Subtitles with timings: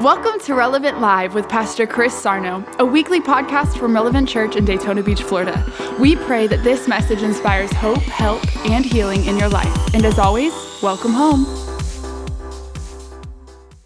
[0.00, 4.64] Welcome to Relevant Live with Pastor Chris Sarno, a weekly podcast from Relevant Church in
[4.64, 5.64] Daytona Beach, Florida.
[6.00, 9.94] We pray that this message inspires hope, help, and healing in your life.
[9.94, 10.52] And as always,
[10.82, 11.44] welcome home.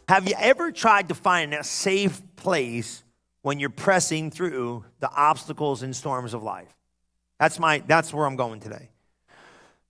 [0.08, 3.04] Have you ever tried to find a safe place
[3.42, 6.74] when you're pressing through the obstacles and storms of life?
[7.38, 8.88] That's my that's where I'm going today.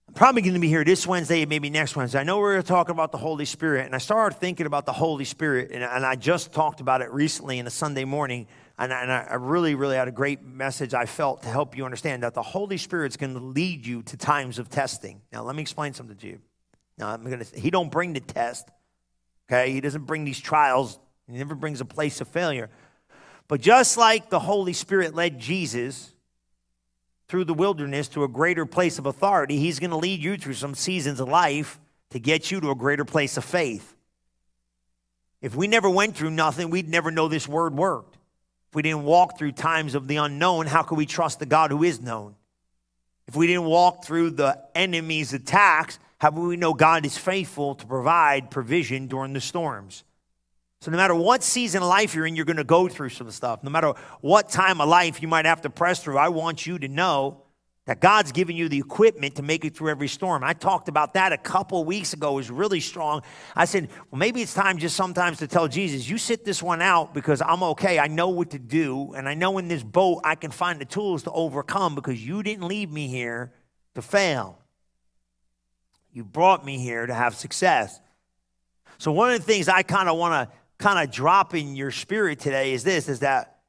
[0.09, 2.19] I'm probably going to be here this Wednesday, maybe next Wednesday.
[2.19, 5.23] I know we're talking about the Holy Spirit, and I started thinking about the Holy
[5.23, 8.47] Spirit, and, and I just talked about it recently in a Sunday morning,
[8.79, 11.85] and, I, and I really, really had a great message I felt to help you
[11.85, 15.21] understand that the Holy Spirit's going to lead you to times of testing.
[15.31, 16.39] Now, let me explain something to you.
[16.97, 17.59] Now, I'm going to.
[17.59, 18.67] He don't bring the test,
[19.47, 19.71] okay?
[19.71, 20.97] He doesn't bring these trials.
[21.29, 22.71] He never brings a place of failure.
[23.47, 26.11] But just like the Holy Spirit led Jesus
[27.29, 30.55] through the wilderness to a greater place of authority, He's going to lead you through
[30.55, 31.79] some seasons of life
[32.09, 33.95] to get you to a greater place of faith.
[35.41, 38.17] If we never went through nothing, we'd never know this word worked.
[38.69, 41.71] If we didn't walk through times of the unknown, how could we trust the God
[41.71, 42.35] who is known?
[43.27, 47.75] If we didn't walk through the enemy's attacks, how would we know God is faithful
[47.75, 50.03] to provide provision during the storms?
[50.81, 53.29] So, no matter what season of life you're in, you're going to go through some
[53.31, 53.63] stuff.
[53.63, 56.79] No matter what time of life you might have to press through, I want you
[56.79, 57.43] to know
[57.89, 60.43] that God's given you the equipment to make it through every storm.
[60.43, 62.33] I talked about that a couple weeks ago.
[62.33, 63.23] It was really strong.
[63.55, 66.83] I said, well, maybe it's time just sometimes to tell Jesus, you sit this one
[66.83, 67.97] out because I'm okay.
[67.97, 69.13] I know what to do.
[69.15, 72.43] And I know in this boat I can find the tools to overcome because you
[72.43, 73.53] didn't leave me here
[73.95, 74.59] to fail.
[76.13, 77.99] You brought me here to have success.
[78.99, 81.91] So, one of the things I kind of want to kind of drop in your
[81.91, 83.59] spirit today is this is that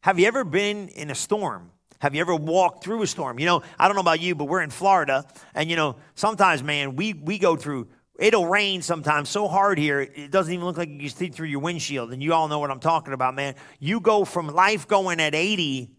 [0.00, 1.70] have you ever been in a storm?
[2.00, 3.38] Have you ever walked through a storm?
[3.38, 5.24] You know, I don't know about you, but we're in Florida,
[5.54, 7.88] and you know, sometimes, man, we we go through.
[8.18, 11.48] It'll rain sometimes so hard here, it doesn't even look like you can see through
[11.48, 12.12] your windshield.
[12.12, 13.54] And you all know what I'm talking about, man.
[13.80, 15.90] You go from life going at 80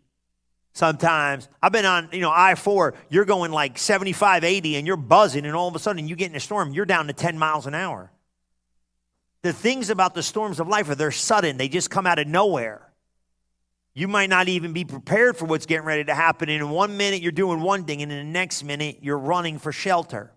[0.73, 1.49] sometimes.
[1.61, 5.45] I've been on, you know, I 4, you're going like 75, 80, and you're buzzing,
[5.45, 7.65] and all of a sudden you get in a storm, you're down to 10 miles
[7.65, 8.12] an hour.
[9.43, 12.27] The things about the storms of life are they're sudden, they just come out of
[12.27, 12.89] nowhere.
[13.93, 16.49] You might not even be prepared for what's getting ready to happen.
[16.49, 19.59] And in one minute, you're doing one thing, and in the next minute, you're running
[19.59, 20.31] for shelter.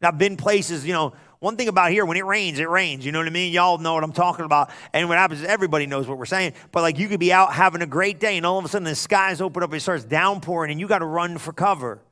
[0.00, 3.04] Now, I've been places, you know, one thing about here, when it rains, it rains.
[3.04, 3.52] You know what I mean?
[3.52, 4.70] Y'all know what I'm talking about.
[4.92, 6.52] And what happens is everybody knows what we're saying.
[6.70, 8.84] But like you could be out having a great day, and all of a sudden
[8.84, 12.02] the skies open up, and it starts downpouring, and you got to run for cover.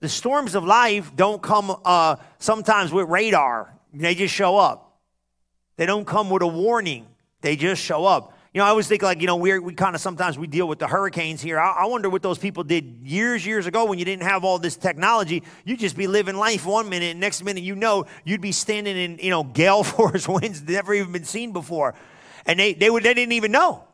[0.00, 4.87] The storms of life don't come uh, sometimes with radar, they just show up.
[5.78, 7.06] They don't come with a warning.
[7.40, 8.36] They just show up.
[8.52, 10.66] You know, I always think like, you know, we we kind of sometimes we deal
[10.66, 11.60] with the hurricanes here.
[11.60, 14.58] I, I, wonder what those people did years, years ago when you didn't have all
[14.58, 15.44] this technology.
[15.64, 18.96] You'd just be living life one minute, and next minute you know you'd be standing
[18.96, 21.94] in, you know, gale force winds never even been seen before.
[22.44, 23.84] And they, they, would, they didn't even know.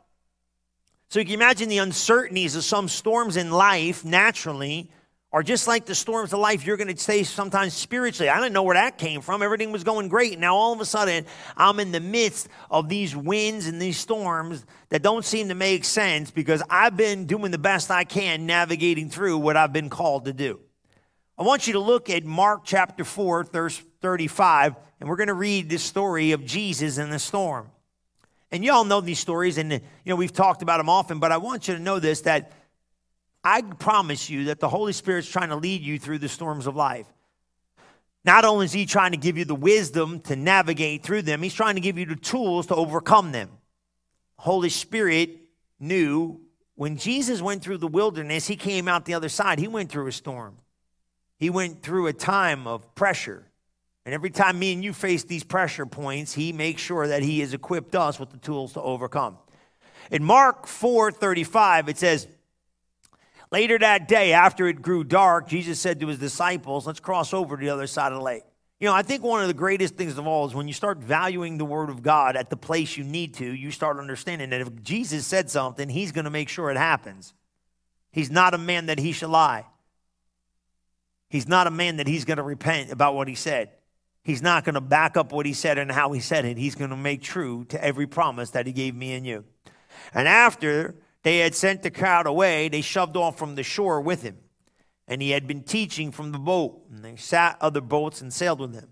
[1.11, 4.91] So you can imagine the uncertainties of some storms in life naturally
[5.34, 8.53] or just like the storms of life, you're going to say sometimes spiritually, I didn't
[8.53, 9.43] know where that came from.
[9.43, 10.34] Everything was going great.
[10.34, 13.99] And now all of a sudden, I'm in the midst of these winds and these
[13.99, 18.47] storms that don't seem to make sense because I've been doing the best I can
[18.47, 20.61] navigating through what I've been called to do.
[21.37, 25.34] I want you to look at Mark chapter 4, verse 35, and we're going to
[25.34, 27.72] read this story of Jesus in the storm.
[28.53, 31.33] And you all know these stories, and you know we've talked about them often, but
[31.33, 32.53] I want you to know this that
[33.44, 36.75] I promise you that the Holy Spirit's trying to lead you through the storms of
[36.75, 37.06] life.
[38.25, 41.54] Not only is He trying to give you the wisdom to navigate through them, He's
[41.54, 43.50] trying to give you the tools to overcome them.
[44.37, 45.31] Holy Spirit
[45.78, 46.41] knew
[46.75, 49.59] when Jesus went through the wilderness, He came out the other side.
[49.59, 50.56] He went through a storm,
[51.38, 53.44] He went through a time of pressure.
[54.06, 57.41] And every time me and you face these pressure points, He makes sure that He
[57.41, 59.38] has equipped us with the tools to overcome.
[60.10, 62.27] In Mark 4 35, it says,
[63.54, 67.56] Later that day, after it grew dark, Jesus said to his disciples, Let's cross over
[67.56, 68.42] to the other side of the lake.
[68.81, 70.98] You know, I think one of the greatest things of all is when you start
[70.98, 74.60] valuing the Word of God at the place you need to, you start understanding that
[74.60, 77.33] if Jesus said something, He's going to make sure it happens.
[78.10, 79.66] He's not a man that He should lie.
[81.28, 83.71] He's not a man that He's going to repent about what He said.
[84.24, 86.56] He's not going to back up what He said and how He said it.
[86.56, 89.45] He's going to make true to every promise that He gave me and you.
[90.12, 92.68] And after they had sent the crowd away.
[92.68, 94.36] They shoved off from the shore with him.
[95.09, 96.80] And he had been teaching from the boat.
[96.92, 98.88] And they sat other boats and sailed with him.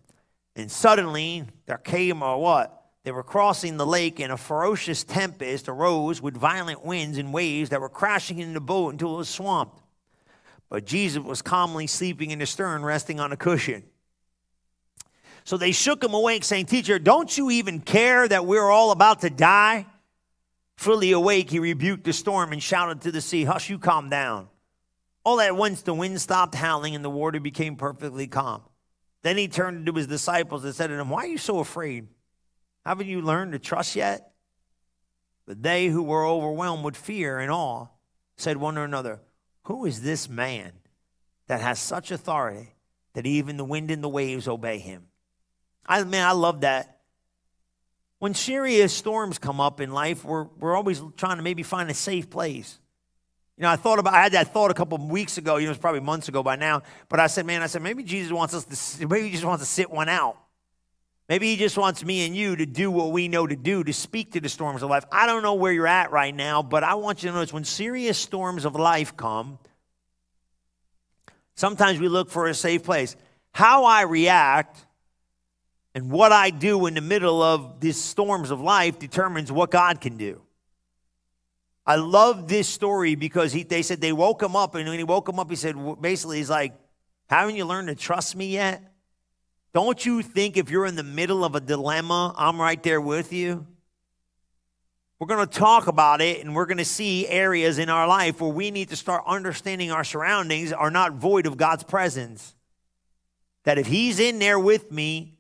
[0.57, 2.79] And suddenly there came a what?
[3.05, 7.71] They were crossing the lake, and a ferocious tempest arose with violent winds and waves
[7.71, 9.81] that were crashing into the boat until it was swamped.
[10.69, 13.83] But Jesus was calmly sleeping in the stern, resting on a cushion.
[15.45, 19.23] So they shook him awake, saying, Teacher, don't you even care that we're all about
[19.23, 19.87] to die?
[20.77, 24.49] Fully awake, he rebuked the storm and shouted to the sea, Hush, you calm down.
[25.25, 28.63] All at once the wind stopped howling and the water became perfectly calm.
[29.23, 32.09] Then he turned to his disciples and said to them, Why are you so afraid?
[32.85, 34.33] Haven't you learned to trust yet?
[35.47, 37.87] But they who were overwhelmed with fear and awe
[38.37, 39.21] said one to another,
[39.65, 40.73] Who is this man
[41.47, 42.75] that has such authority
[43.15, 45.07] that even the wind and the waves obey him?
[45.87, 46.92] I mean, I love that.
[48.23, 51.95] When serious storms come up in life, we're, we're always trying to maybe find a
[51.95, 52.79] safe place.
[53.57, 55.65] You know, I thought about, I had that thought a couple of weeks ago, you
[55.67, 58.31] know, it's probably months ago by now, but I said, man, I said, maybe Jesus
[58.31, 60.37] wants us to, maybe he just wants to sit one out.
[61.29, 63.93] Maybe he just wants me and you to do what we know to do, to
[63.93, 65.05] speak to the storms of life.
[65.11, 67.65] I don't know where you're at right now, but I want you to notice when
[67.65, 69.59] serious storms of life come,
[71.57, 73.17] sometimes we look for a safe place.
[73.51, 74.87] How I react
[75.95, 80.01] and what I do in the middle of these storms of life determines what God
[80.01, 80.41] can do.
[81.85, 85.05] I love this story because he, they said they woke him up, and when he
[85.05, 86.75] woke him up, he said, basically, he's like,
[87.29, 88.83] Haven't you learned to trust me yet?
[89.75, 93.33] Don't you think if you're in the middle of a dilemma, I'm right there with
[93.33, 93.67] you?
[95.19, 98.41] We're going to talk about it and we're going to see areas in our life
[98.41, 102.57] where we need to start understanding our surroundings are not void of God's presence.
[103.63, 105.39] That if He's in there with me,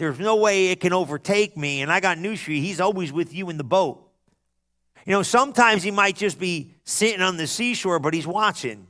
[0.00, 1.82] there's no way it can overtake me.
[1.82, 4.08] And I got news for you He's always with you in the boat.
[5.06, 8.86] You know, sometimes He might just be sitting on the seashore, but He's watching.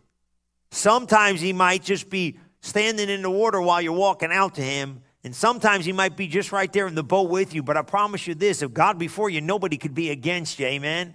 [0.70, 5.02] Sometimes He might just be standing in the water while you're walking out to him.
[5.24, 7.62] And sometimes he might be just right there in the boat with you.
[7.62, 10.66] But I promise you this if God before you, nobody could be against you.
[10.66, 11.14] Amen.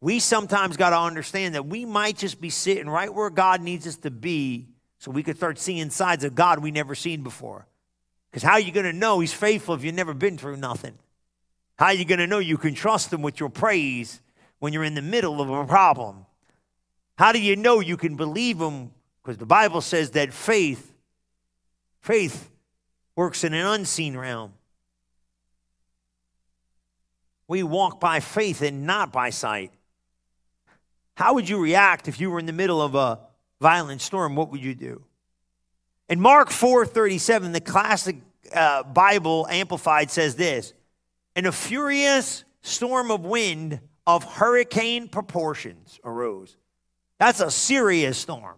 [0.00, 3.86] We sometimes got to understand that we might just be sitting right where God needs
[3.86, 4.68] us to be
[4.98, 7.66] so we could start seeing sides of God we never seen before.
[8.32, 10.94] Because how are you going to know he's faithful if you've never been through nothing?
[11.78, 14.22] How are you going to know you can trust him with your praise
[14.58, 16.24] when you're in the middle of a problem?
[17.18, 18.90] How do you know you can believe him
[19.22, 20.94] because the Bible says that faith,
[22.00, 22.50] faith
[23.14, 24.54] works in an unseen realm.
[27.46, 29.72] We walk by faith and not by sight.
[31.16, 33.20] How would you react if you were in the middle of a
[33.60, 34.34] violent storm?
[34.34, 35.04] What would you do?
[36.12, 38.16] In Mark 4:37, the classic
[38.54, 40.74] uh, Bible amplified says this:
[41.34, 46.58] "And a furious storm of wind of hurricane proportions arose."
[47.18, 48.56] That's a serious storm.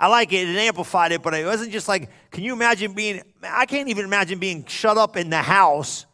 [0.00, 0.48] I like it.
[0.48, 4.04] It amplified it, but it wasn't just like, can you imagine being, I can't even
[4.04, 6.06] imagine being shut up in the house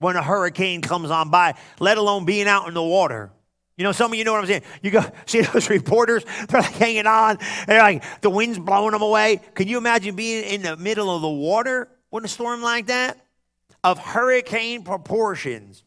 [0.00, 3.30] when a hurricane comes on by, let alone being out in the water.
[3.76, 4.62] You know, some of you know what I'm saying.
[4.82, 9.02] You go see those reporters, they're like hanging on, they're like the wind's blowing them
[9.02, 9.40] away.
[9.54, 13.18] Can you imagine being in the middle of the water with a storm like that?
[13.84, 15.82] Of hurricane proportions.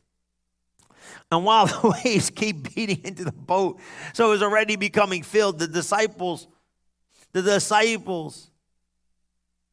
[1.32, 3.80] And while the waves keep beating into the boat,
[4.14, 6.48] so it was already becoming filled, the disciples
[7.36, 8.50] the disciples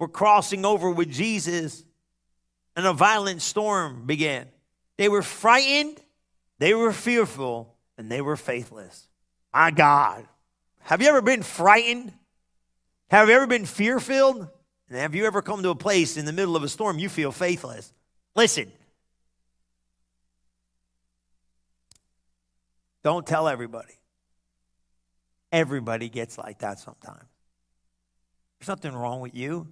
[0.00, 1.84] were crossing over with Jesus,
[2.74, 4.48] and a violent storm began.
[4.96, 5.96] They were frightened,
[6.58, 7.71] they were fearful,
[8.02, 9.06] and they were faithless.
[9.54, 10.26] My God.
[10.80, 12.12] Have you ever been frightened?
[13.10, 14.48] Have you ever been fear filled?
[14.88, 17.08] And have you ever come to a place in the middle of a storm you
[17.08, 17.92] feel faithless?
[18.34, 18.72] Listen,
[23.04, 23.94] don't tell everybody.
[25.52, 27.28] Everybody gets like that sometimes.
[28.58, 29.68] There's nothing wrong with you.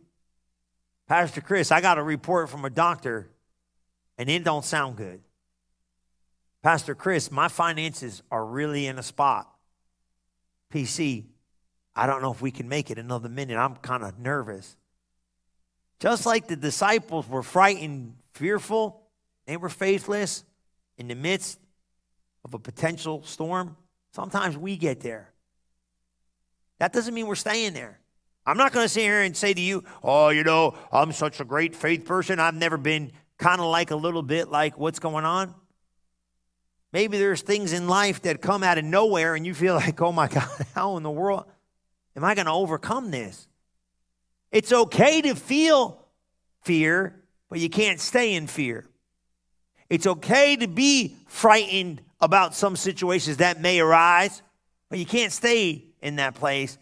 [1.09, 3.29] Pastor Chris, I got a report from a doctor
[4.17, 5.21] and it don't sound good.
[6.63, 9.51] Pastor Chris, my finances are really in a spot.
[10.73, 11.25] PC,
[11.97, 13.57] I don't know if we can make it another minute.
[13.57, 14.77] I'm kind of nervous.
[15.99, 19.03] Just like the disciples were frightened, fearful,
[19.47, 20.45] they were faithless
[20.97, 21.59] in the midst
[22.45, 23.77] of a potential storm.
[24.13, 25.33] Sometimes we get there.
[26.79, 28.01] That doesn't mean we're staying there.
[28.47, 31.41] I'm not going to sit here and say to you, oh, you know, I'm such
[31.41, 32.41] a great faith person.
[32.41, 35.55] I've never been kind of like a little bit like what's going on.
[36.93, 40.13] Maybe there's things in life that come out of nowhere and you feel like, oh
[40.13, 41.45] my God, how in the world
[42.17, 43.47] am I going to overcome this?
[44.51, 46.05] It's okay to feel
[46.63, 47.15] fear,
[47.49, 48.87] but you can't stay in fear.
[49.89, 54.43] It's okay to be frightened about some situations that may arise,
[54.89, 56.79] but you can't stay in that place.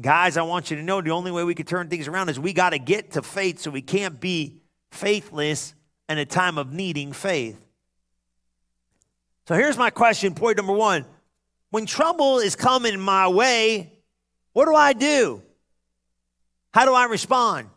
[0.00, 2.38] Guys, I want you to know the only way we can turn things around is
[2.38, 4.60] we got to get to faith so we can't be
[4.92, 5.74] faithless
[6.08, 7.67] in a time of needing faith.
[9.48, 11.06] So here's my question point number one.
[11.70, 13.90] When trouble is coming my way,
[14.52, 15.42] what do I do?
[16.74, 17.70] How do I respond?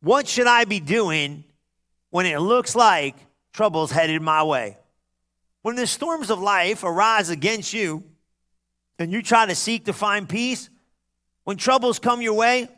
[0.00, 1.44] What should I be doing
[2.08, 3.14] when it looks like
[3.52, 4.78] trouble's headed my way?
[5.60, 8.02] When the storms of life arise against you
[8.98, 10.70] and you try to seek to find peace,
[11.44, 12.70] when troubles come your way,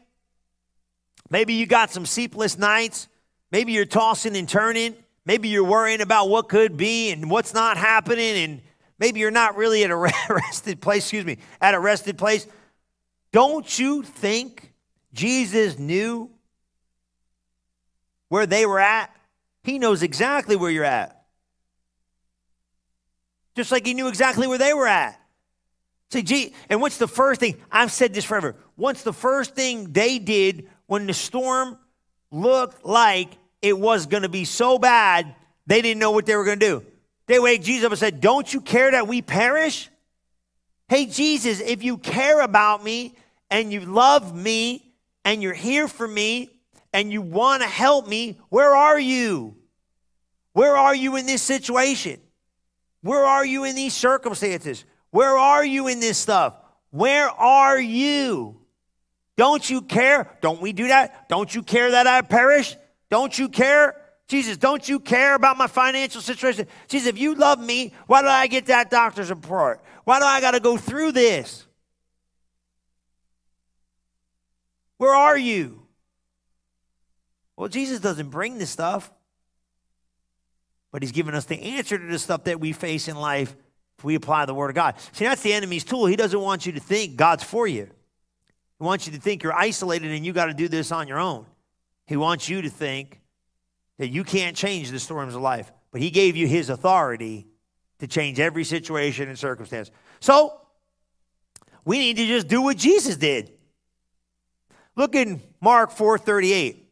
[1.30, 3.06] maybe you got some sleepless nights,
[3.52, 7.76] maybe you're tossing and turning, maybe you're worrying about what could be and what's not
[7.76, 8.62] happening, and
[8.98, 9.96] maybe you're not really at a
[10.28, 12.46] rested place, excuse me, at a rested place.
[13.32, 14.72] Don't you think
[15.12, 16.30] Jesus knew
[18.28, 19.14] where they were at?
[19.62, 21.24] He knows exactly where you're at
[23.54, 25.20] just like he knew exactly where they were at.
[26.10, 27.56] Say, gee, and what's the first thing?
[27.70, 28.56] I've said this forever.
[28.76, 31.78] What's the first thing they did when the storm
[32.30, 33.30] looked like
[33.64, 35.34] it was going to be so bad
[35.66, 36.86] they didn't know what they were going to do?
[37.26, 39.88] They wake Jesus up and said, Don't you care that we perish?
[40.88, 43.14] Hey, Jesus, if you care about me
[43.50, 44.92] and you love me
[45.24, 46.50] and you're here for me
[46.92, 49.56] and you want to help me, where are you?
[50.52, 52.20] Where are you in this situation?
[53.00, 54.84] Where are you in these circumstances?
[55.10, 56.54] Where are you in this stuff?
[56.90, 58.60] Where are you?
[59.36, 60.30] Don't you care?
[60.42, 61.28] Don't we do that?
[61.28, 62.76] Don't you care that I perish?
[63.14, 63.94] Don't you care?
[64.26, 66.66] Jesus, don't you care about my financial situation?
[66.88, 69.80] Jesus, if you love me, why do I get that doctor's report?
[70.02, 71.64] Why do I got to go through this?
[74.96, 75.86] Where are you?
[77.56, 79.12] Well, Jesus doesn't bring this stuff
[80.90, 83.54] but he's given us the answer to the stuff that we face in life
[83.96, 84.96] if we apply the word of God.
[85.12, 86.06] See, that's the enemy's tool.
[86.06, 87.84] He doesn't want you to think God's for you.
[88.78, 91.20] He wants you to think you're isolated and you got to do this on your
[91.20, 91.46] own.
[92.06, 93.20] He wants you to think
[93.98, 97.46] that you can't change the storms of life, but he gave you his authority
[98.00, 99.90] to change every situation and circumstance.
[100.20, 100.60] So,
[101.84, 103.52] we need to just do what Jesus did.
[104.96, 106.84] Look in Mark 4:38.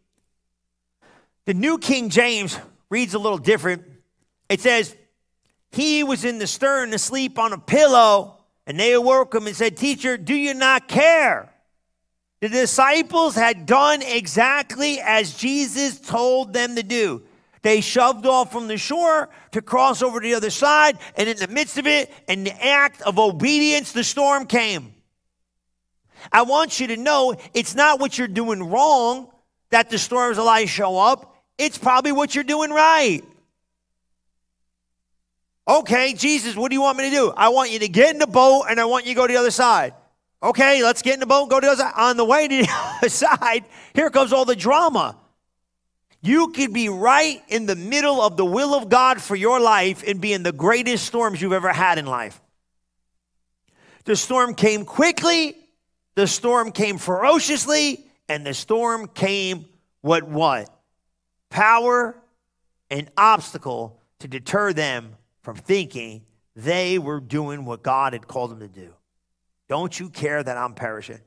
[1.44, 3.84] The New King James reads a little different.
[4.48, 4.96] It says,
[5.72, 9.76] He was in the stern asleep on a pillow, and they awoke him and said,
[9.76, 11.51] Teacher, do you not care?
[12.42, 17.22] The disciples had done exactly as Jesus told them to do.
[17.62, 21.36] They shoved off from the shore to cross over to the other side, and in
[21.36, 24.92] the midst of it, in the act of obedience, the storm came.
[26.32, 29.30] I want you to know it's not what you're doing wrong
[29.70, 33.22] that the storms of life show up, it's probably what you're doing right.
[35.68, 37.32] Okay, Jesus, what do you want me to do?
[37.36, 39.32] I want you to get in the boat and I want you to go to
[39.32, 39.94] the other side.
[40.42, 41.92] Okay, let's get in the boat and go to the other side.
[41.96, 42.68] On the way to the
[42.98, 45.16] other side, here comes all the drama.
[46.20, 50.04] You could be right in the middle of the will of God for your life
[50.06, 52.40] and be in the greatest storms you've ever had in life.
[54.04, 55.56] The storm came quickly,
[56.14, 59.66] the storm came ferociously, and the storm came
[60.00, 60.68] what what?
[61.50, 62.16] Power
[62.90, 66.22] and obstacle to deter them from thinking
[66.54, 68.92] they were doing what God had called them to do.
[69.72, 71.18] Don't you care that I'm perishing?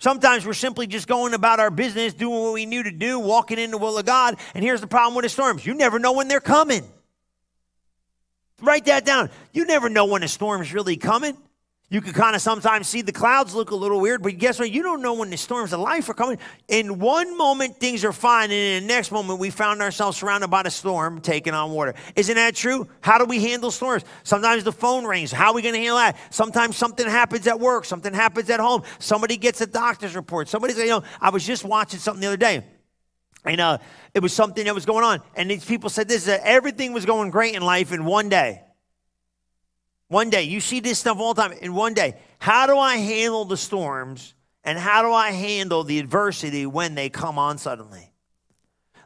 [0.00, 3.56] Sometimes we're simply just going about our business, doing what we knew to do, walking
[3.56, 4.36] in the will of God.
[4.52, 6.82] And here's the problem with the storms you never know when they're coming.
[8.60, 9.30] Write that down.
[9.52, 11.36] You never know when a storm's really coming.
[11.90, 14.70] You can kind of sometimes see the clouds look a little weird, but guess what?
[14.70, 16.36] You don't know when the storms of life are coming.
[16.68, 20.48] In one moment, things are fine, and in the next moment, we found ourselves surrounded
[20.48, 21.94] by a storm taking on water.
[22.14, 22.86] Isn't that true?
[23.00, 24.04] How do we handle storms?
[24.22, 25.32] Sometimes the phone rings.
[25.32, 26.18] How are we going to handle that?
[26.28, 28.82] Sometimes something happens at work, something happens at home.
[28.98, 30.48] Somebody gets a doctor's report.
[30.48, 32.64] Somebody's, you know, I was just watching something the other day.
[33.46, 33.78] And uh,
[34.12, 35.22] it was something that was going on.
[35.34, 38.60] And these people said this that everything was going great in life in one day.
[40.08, 41.52] One day, you see this stuff all the time.
[41.60, 44.34] In one day, how do I handle the storms
[44.64, 48.10] and how do I handle the adversity when they come on suddenly?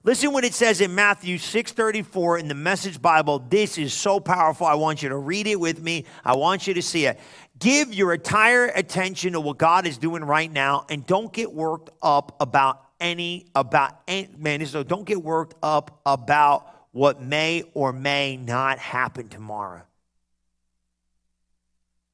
[0.05, 3.39] Listen what it says in Matthew 6:34 in the Message Bible.
[3.39, 4.67] This is so powerful.
[4.67, 6.07] I want you to read it with me.
[6.25, 7.21] I want you to see it.
[7.59, 11.91] Give your entire attention to what God is doing right now and don't get worked
[12.03, 17.93] up about any about any, man, so don't get worked up about what may or
[17.93, 19.83] may not happen tomorrow.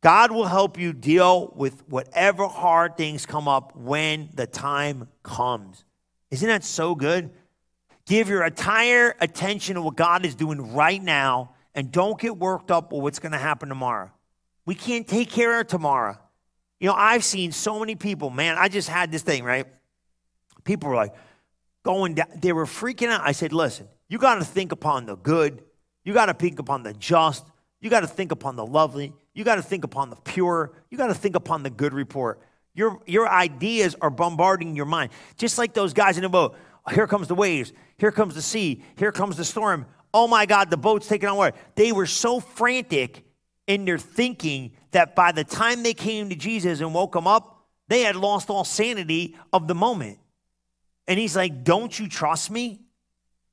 [0.01, 5.85] God will help you deal with whatever hard things come up when the time comes.
[6.31, 7.31] Isn't that so good?
[8.07, 12.71] Give your entire attention to what God is doing right now and don't get worked
[12.71, 14.11] up with what's going to happen tomorrow.
[14.67, 16.17] We can't take care of tomorrow.
[16.81, 19.67] You know, I've seen so many people, man, I just had this thing, right?
[20.65, 21.15] People were like
[21.83, 23.23] going down, they were freaking out.
[23.25, 25.63] I said, listen, you got to think upon the good,
[26.05, 27.45] you got to think upon the just,
[27.81, 30.73] you got to think upon the lovely, you got to think upon the pure.
[30.91, 32.41] You got to think upon the good report.
[32.75, 35.11] Your, your ideas are bombarding your mind.
[35.37, 36.57] Just like those guys in the boat.
[36.93, 37.73] Here comes the waves.
[37.99, 38.83] Here comes the sea.
[38.97, 39.87] Here comes the storm.
[40.13, 41.57] Oh my God, the boat's taking on water.
[41.75, 43.25] They were so frantic
[43.67, 47.67] in their thinking that by the time they came to Jesus and woke him up,
[47.89, 50.19] they had lost all sanity of the moment.
[51.07, 52.81] And he's like, Don't you trust me?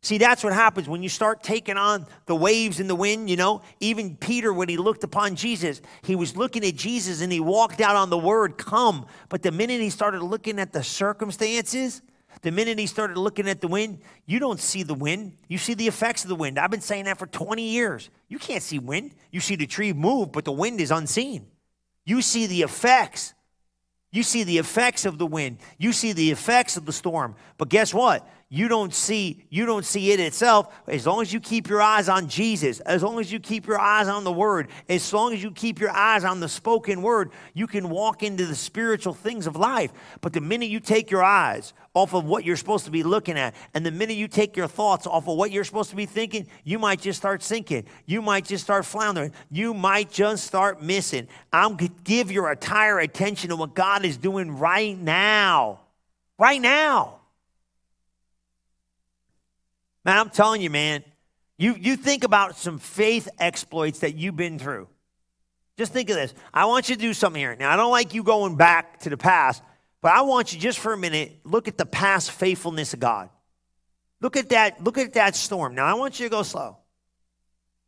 [0.05, 3.37] See, that's what happens when you start taking on the waves and the wind, you
[3.37, 3.63] know.
[3.79, 7.81] Even Peter, when he looked upon Jesus, he was looking at Jesus and he walked
[7.81, 9.07] out on the word, come.
[9.29, 12.03] But the minute he started looking at the circumstances,
[12.43, 13.97] the minute he started looking at the wind,
[14.27, 15.37] you don't see the wind.
[15.47, 16.59] You see the effects of the wind.
[16.59, 18.11] I've been saying that for 20 years.
[18.27, 19.15] You can't see wind.
[19.31, 21.47] You see the tree move, but the wind is unseen.
[22.05, 23.33] You see the effects.
[24.11, 25.57] You see the effects of the wind.
[25.79, 27.33] You see the effects of the storm.
[27.57, 28.29] But guess what?
[28.55, 30.73] You don't see you don't see it itself.
[30.87, 33.79] As long as you keep your eyes on jesus as long as you keep your
[33.79, 37.31] eyes on the word as long as you keep your eyes on the spoken word
[37.53, 39.91] you can walk into the spiritual things of life.
[40.21, 43.37] But the minute you take your eyes off of what you're supposed to be looking
[43.37, 46.05] at and the minute you take your thoughts off of what you're supposed to be
[46.05, 47.85] thinking you might just start sinking.
[48.05, 49.33] You might just start floundering.
[49.51, 51.27] You might just start missing.
[51.51, 55.81] I'm give your entire attention to what god is doing right now.
[56.37, 57.19] Right now
[60.05, 61.03] Man, I'm telling you, man,
[61.57, 64.87] you, you think about some faith exploits that you've been through.
[65.77, 66.33] Just think of this.
[66.53, 67.55] I want you to do something here.
[67.55, 69.63] Now, I don't like you going back to the past,
[70.01, 73.29] but I want you just for a minute, look at the past faithfulness of God.
[74.21, 75.75] Look at that, look at that storm.
[75.75, 76.77] Now, I want you to go slow.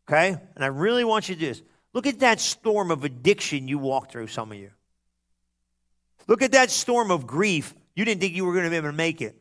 [0.10, 0.36] Okay?
[0.56, 1.62] And I really want you to do this.
[1.94, 4.72] Look at that storm of addiction you walked through, some of you.
[6.28, 7.74] Look at that storm of grief.
[7.96, 9.40] You didn't think you were going to be able to make it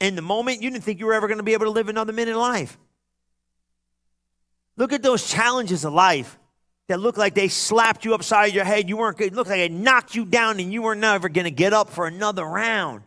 [0.00, 1.88] in the moment, you didn't think you were ever going to be able to live
[1.88, 2.78] another minute of life.
[4.76, 6.38] Look at those challenges of life
[6.88, 8.88] that look like they slapped you upside your head.
[8.88, 11.44] You weren't, good, it looked like it knocked you down and you were never going
[11.44, 13.02] to get up for another round.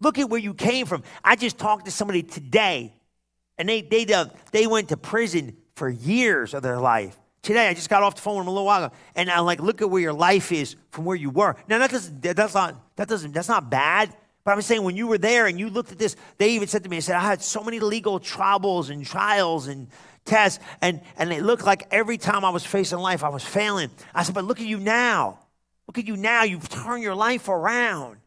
[0.00, 1.02] Look at where you came from.
[1.22, 2.92] I just talked to somebody today,
[3.56, 7.18] and they, they, uh, they went to prison for years of their life.
[7.40, 9.60] Today, I just got off the phone with a little while ago, and I'm like,
[9.60, 11.56] look at where your life is from where you were.
[11.68, 14.14] Now, that doesn't, that's not, that doesn't, that's not bad.
[14.44, 16.84] But I'm saying when you were there and you looked at this, they even said
[16.84, 19.88] to me, I said, I had so many legal troubles and trials and
[20.26, 23.90] tests, and, and it looked like every time I was facing life, I was failing.
[24.14, 25.38] I said, but look at you now.
[25.86, 26.42] Look at you now.
[26.44, 28.18] You've turned your life around.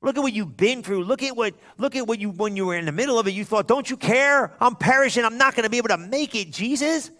[0.00, 1.04] Look at what you've been through.
[1.04, 3.32] Look at what look at what you when you were in the middle of it,
[3.32, 4.52] you thought, Don't you care?
[4.60, 5.24] I'm perishing.
[5.24, 7.10] I'm not gonna be able to make it, Jesus.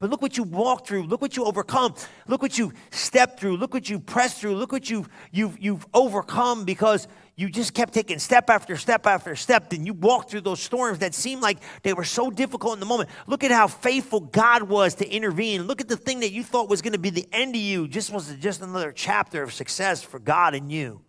[0.00, 1.02] But look what you walked through.
[1.02, 1.94] Look what you overcome.
[2.26, 3.58] Look what you stepped through.
[3.58, 4.56] Look what you pressed through.
[4.56, 9.36] Look what you've, you've, you've overcome because you just kept taking step after step after
[9.36, 9.70] step.
[9.74, 12.86] And you walked through those storms that seemed like they were so difficult in the
[12.86, 13.10] moment.
[13.26, 15.64] Look at how faithful God was to intervene.
[15.64, 17.86] Look at the thing that you thought was going to be the end of you
[17.86, 21.02] just was just another chapter of success for God and you.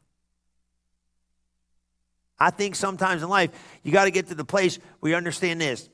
[2.38, 3.52] I think sometimes in life,
[3.84, 5.90] you got to get to the place where you understand this.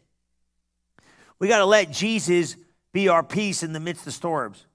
[1.38, 2.55] We got to let Jesus
[2.97, 4.65] be our peace in the midst of storms.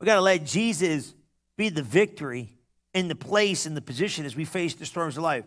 [0.00, 1.14] We got to let Jesus
[1.56, 2.52] be the victory
[2.94, 5.44] in the place and the position as we face the storms of life.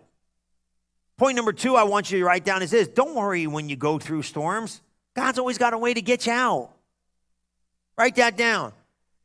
[1.18, 3.76] Point number two I want you to write down is this don't worry when you
[3.76, 4.82] go through storms.
[5.18, 6.70] God's always got a way to get you out.
[7.98, 8.72] Write that down.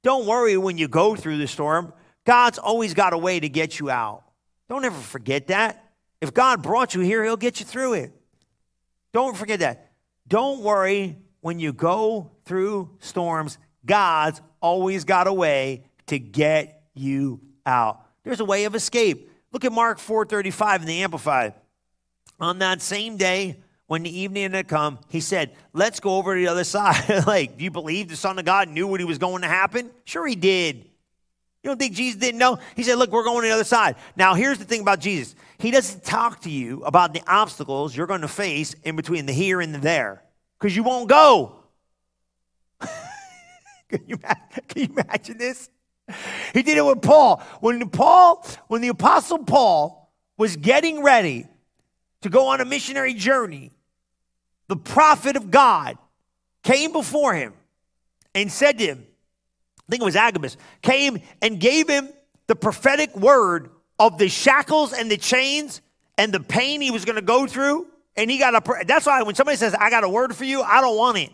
[0.02, 1.92] Don't worry when you go through the storm.
[2.24, 4.24] God's always got a way to get you out.
[4.68, 5.84] Don't ever forget that.
[6.20, 8.12] If God brought you here, He'll get you through it.
[9.12, 9.92] Don't forget that.
[10.26, 17.40] Don't worry when you go through storms, God's always got a way to get you
[17.64, 18.04] out.
[18.24, 19.30] There's a way of escape.
[19.52, 21.54] Look at Mark 4:35 in the Amplified.
[22.38, 26.40] On that same day, when the evening had come, he said, Let's go over to
[26.40, 27.26] the other side.
[27.26, 29.90] like, do you believe the Son of God knew what he was going to happen?
[30.04, 30.76] Sure, he did.
[31.62, 32.58] You don't think Jesus didn't know?
[32.76, 33.96] He said, Look, we're going to the other side.
[34.16, 38.06] Now, here's the thing about Jesus He doesn't talk to you about the obstacles you're
[38.06, 40.22] going to face in between the here and the there
[40.60, 41.56] because you won't go.
[43.88, 45.70] can, you, can you imagine this?
[46.52, 47.42] He did it with Paul.
[47.60, 51.46] When Paul, when the apostle Paul was getting ready
[52.22, 53.70] to go on a missionary journey,
[54.68, 55.96] the prophet of God
[56.62, 57.54] came before him
[58.34, 59.06] and said to him,
[59.78, 62.08] I think it was Agabus, came and gave him
[62.48, 65.80] the prophetic word of the shackles and the chains
[66.18, 67.89] and the pain he was going to go through.
[68.16, 70.62] And he got a, that's why when somebody says, I got a word for you,
[70.62, 71.30] I don't want it.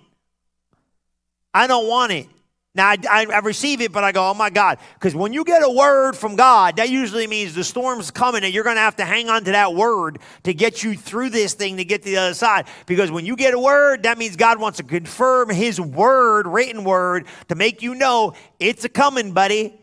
[1.53, 2.29] I don't want it.
[2.77, 4.79] Now, I, I, I, receive it, but I go, oh my God.
[4.93, 8.53] Because when you get a word from God, that usually means the storm's coming and
[8.53, 11.55] you're going to have to hang on to that word to get you through this
[11.55, 12.67] thing to get to the other side.
[12.85, 16.85] Because when you get a word, that means God wants to confirm his word, written
[16.85, 19.81] word, to make you know it's a coming, buddy.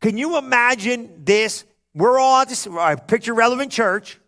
[0.00, 1.64] Can you imagine this?
[1.92, 2.68] We're all at this,
[3.08, 4.20] picture relevant church.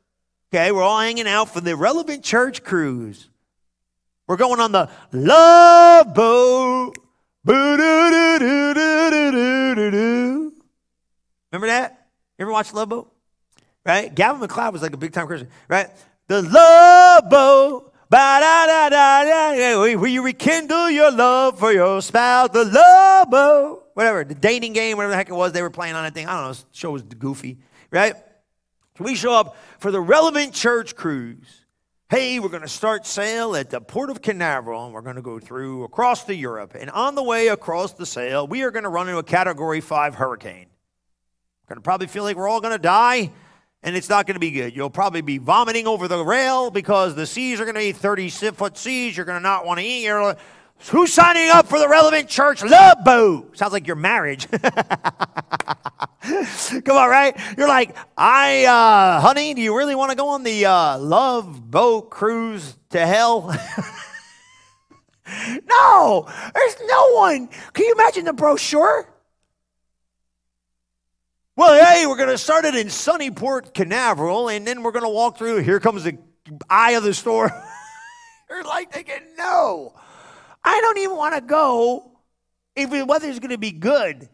[0.55, 3.29] Okay, we're all hanging out for the relevant church cruise.
[4.29, 6.97] We're going on the love boat.
[7.45, 7.67] Remember
[11.67, 12.07] that?
[12.39, 13.13] You ever watch Love Boat?
[13.85, 14.15] Right?
[14.15, 15.91] Gavin MacLeod was like a big time Christian, right?
[16.29, 17.93] The love boat.
[18.09, 24.99] Where you rekindle your love for your spouse, the love boat, whatever, the dating game,
[24.99, 26.29] whatever the heck it was they were playing on that thing.
[26.29, 27.59] I don't know, the show was goofy,
[27.91, 28.15] right?
[28.97, 31.65] So we show up for the relevant church cruise.
[32.09, 35.23] Hey, we're going to start sail at the port of Canaveral, and we're going to
[35.23, 36.77] go through across the Europe.
[36.79, 39.81] And on the way across the sail, we are going to run into a Category
[39.81, 40.69] 5 hurricane.
[41.65, 43.33] We're going to probably feel like we're all going to die
[43.83, 44.77] and it's not going to be good.
[44.77, 48.31] You'll probably be vomiting over the rail because the seas are going to be 30
[48.31, 49.17] foot seas.
[49.17, 50.05] You're going to not want to eat.
[50.05, 50.37] You're,
[50.91, 53.57] who's signing up for the relevant church love boat?
[53.57, 54.49] Sounds like your marriage.
[56.25, 57.37] Come on, right?
[57.57, 61.71] You're like, I, uh, honey, do you really want to go on the uh, love
[61.71, 63.43] boat cruise to hell?
[65.69, 67.49] no, there's no one.
[67.73, 69.09] Can you imagine the brochure?
[71.57, 75.09] Well, hey, we're going to start it in Sunnyport Canaveral, and then we're going to
[75.09, 75.59] walk through.
[75.59, 76.19] Here comes the
[76.69, 77.53] eye of the storm.
[78.51, 79.95] You're like thinking, no,
[80.65, 82.11] I don't even want to go
[82.75, 84.29] if the weather's going to be good.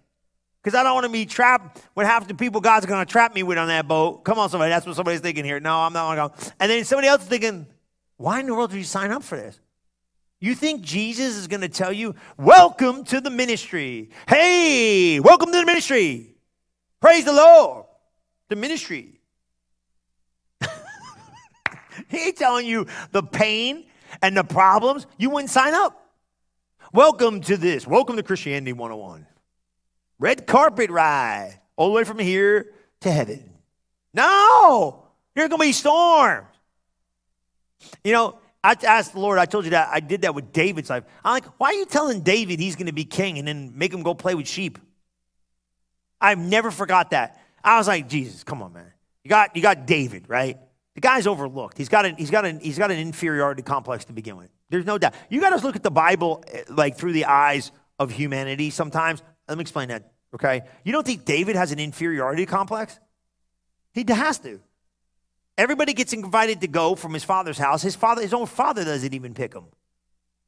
[0.62, 3.34] Because I don't want to be trapped with half the people God's going to trap
[3.34, 4.24] me with on that boat.
[4.24, 4.68] Come on, somebody.
[4.68, 5.58] That's what somebody's thinking here.
[5.58, 6.52] No, I'm not going to go.
[6.60, 7.66] And then somebody else is thinking,
[8.18, 9.58] why in the world did you sign up for this?
[10.38, 14.10] You think Jesus is going to tell you, welcome to the ministry?
[14.28, 16.34] Hey, welcome to the ministry.
[17.00, 17.86] Praise the Lord.
[18.48, 19.20] The ministry.
[22.08, 23.84] he ain't telling you the pain
[24.20, 25.06] and the problems.
[25.18, 25.99] You wouldn't sign up.
[26.92, 27.86] Welcome to this.
[27.86, 29.24] Welcome to Christianity 101.
[30.18, 32.72] Red carpet ride all the way from here
[33.02, 33.48] to heaven.
[34.12, 36.48] No, there's going to be storms.
[38.02, 40.90] You know, I asked the Lord, I told you that I did that with David's
[40.90, 41.04] life.
[41.24, 43.94] I'm like, why are you telling David he's going to be king and then make
[43.94, 44.76] him go play with sheep?
[46.20, 47.40] I've never forgot that.
[47.62, 48.92] I was like, Jesus, come on, man.
[49.22, 50.58] You got you got David, right?
[50.96, 51.78] The guy's overlooked.
[51.78, 54.50] He's got an he's got an he's got an inferiority complex to begin with.
[54.70, 55.14] There's no doubt.
[55.28, 59.22] You got to look at the Bible eh, like through the eyes of humanity sometimes.
[59.48, 60.62] Let me explain that, okay?
[60.84, 62.98] You don't think David has an inferiority complex?
[63.92, 64.60] He has to.
[65.58, 67.82] Everybody gets invited to go from his father's house.
[67.82, 69.64] His father, his own father doesn't even pick him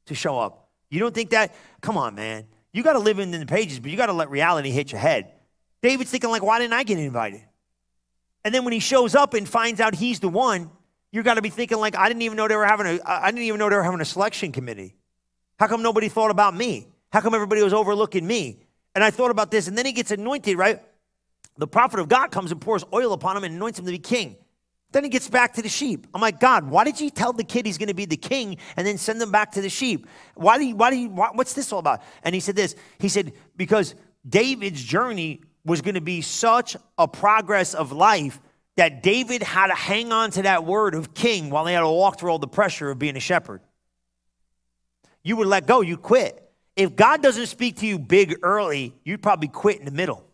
[0.05, 0.69] to show up.
[0.89, 1.53] You don't think that?
[1.81, 2.45] Come on, man.
[2.71, 4.99] You got to live in the pages, but you got to let reality hit your
[4.99, 5.31] head.
[5.81, 7.43] David's thinking, like, why didn't I get invited?
[8.43, 10.71] And then when he shows up and finds out he's the one,
[11.13, 13.29] you're got to be thinking, like, I didn't even know they were having a, I
[13.29, 14.95] didn't even know they were having a selection committee.
[15.59, 16.87] How come nobody thought about me?
[17.11, 18.63] How come everybody was overlooking me?
[18.95, 20.81] And I thought about this, and then he gets anointed, right?
[21.57, 23.99] The prophet of God comes and pours oil upon him and anoints him to be
[23.99, 24.37] king.
[24.91, 26.07] Then he gets back to the sheep.
[26.15, 28.57] I'm like, God, why did you tell the kid he's going to be the king
[28.75, 30.07] and then send him back to the sheep?
[30.33, 32.01] Why do you, why do you, why, what's this all about?
[32.23, 32.75] And he said this.
[32.97, 33.93] He said, because
[34.27, 38.39] David's journey was going to be such a progress of life
[38.75, 41.89] that David had to hang on to that word of king while he had to
[41.89, 43.61] walk through all the pressure of being a shepherd.
[45.23, 46.39] You would let go, you quit.
[46.75, 50.25] If God doesn't speak to you big early, you'd probably quit in the middle.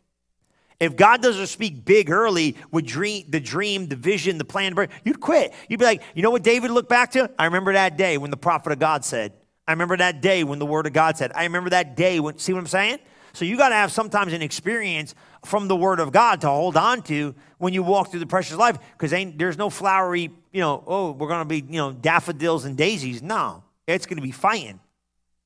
[0.79, 4.73] If God doesn't speak big early with dream, the dream, the vision, the plan,
[5.03, 5.53] you'd quit.
[5.67, 7.29] You'd be like, you know what David looked back to?
[7.37, 9.33] I remember that day when the prophet of God said.
[9.67, 11.33] I remember that day when the word of God said.
[11.35, 12.99] I remember that day when, see what I'm saying?
[13.33, 15.13] So you got to have sometimes an experience
[15.45, 18.57] from the Word of God to hold on to when you walk through the precious
[18.57, 22.65] life because there's no flowery, you know, oh, we're going to be, you know, daffodils
[22.65, 23.21] and daisies.
[23.21, 24.79] No, it's going to be fighting.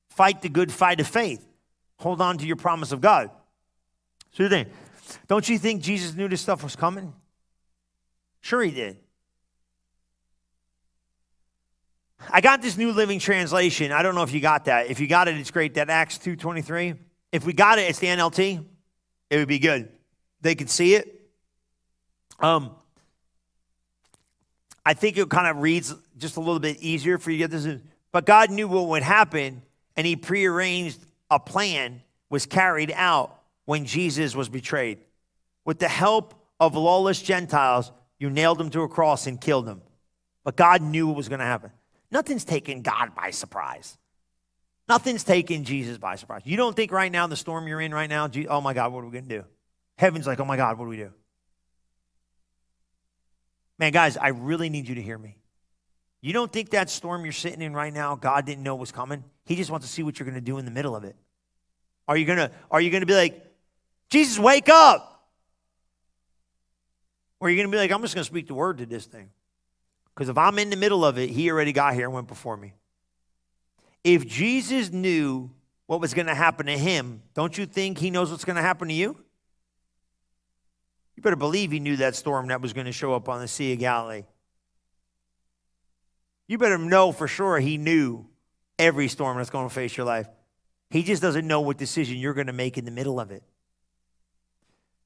[0.08, 1.46] Fight the good fight of faith.
[1.98, 3.30] Hold on to your promise of God.
[4.32, 4.68] So think,
[5.28, 7.12] don't you think Jesus knew this stuff was coming?
[8.40, 8.98] Sure, he did.
[12.30, 13.92] I got this New Living Translation.
[13.92, 14.90] I don't know if you got that.
[14.90, 15.74] If you got it, it's great.
[15.74, 16.96] That Acts 2.23.
[17.32, 18.64] If we got it, it's the NLT.
[19.34, 19.88] It would be good.
[20.42, 21.20] They could see it.
[22.38, 22.70] Um,
[24.86, 27.50] I think it kind of reads just a little bit easier for you to get
[27.50, 27.80] this.
[28.12, 29.62] But God knew what would happen,
[29.96, 34.98] and He prearranged a plan was carried out when Jesus was betrayed.
[35.64, 39.82] With the help of lawless Gentiles, you nailed him to a cross and killed him.
[40.44, 41.72] But God knew what was going to happen.
[42.12, 43.98] Nothing's taken God by surprise.
[44.88, 46.42] Nothing's taking Jesus by surprise.
[46.44, 49.00] You don't think right now, the storm you're in right now, oh my God, what
[49.00, 49.44] are we going to do?
[49.96, 51.12] Heaven's like, oh my God, what do we do?
[53.78, 55.36] Man, guys, I really need you to hear me.
[56.20, 59.24] You don't think that storm you're sitting in right now, God didn't know was coming?
[59.44, 61.16] He just wants to see what you're going to do in the middle of it.
[62.06, 63.44] Are you going to are you going to be like
[64.10, 65.28] Jesus, wake up.
[67.40, 68.86] Or are you're going to be like, I'm just going to speak the word to
[68.86, 69.30] this thing.
[70.14, 72.56] Because if I'm in the middle of it, he already got here and went before
[72.56, 72.74] me.
[74.04, 75.50] If Jesus knew
[75.86, 78.62] what was going to happen to him, don't you think he knows what's going to
[78.62, 79.16] happen to you?
[81.16, 83.48] You better believe he knew that storm that was going to show up on the
[83.48, 84.24] Sea of Galilee.
[86.46, 88.26] You better know for sure he knew
[88.78, 90.28] every storm that's going to face your life.
[90.90, 93.42] He just doesn't know what decision you're going to make in the middle of it.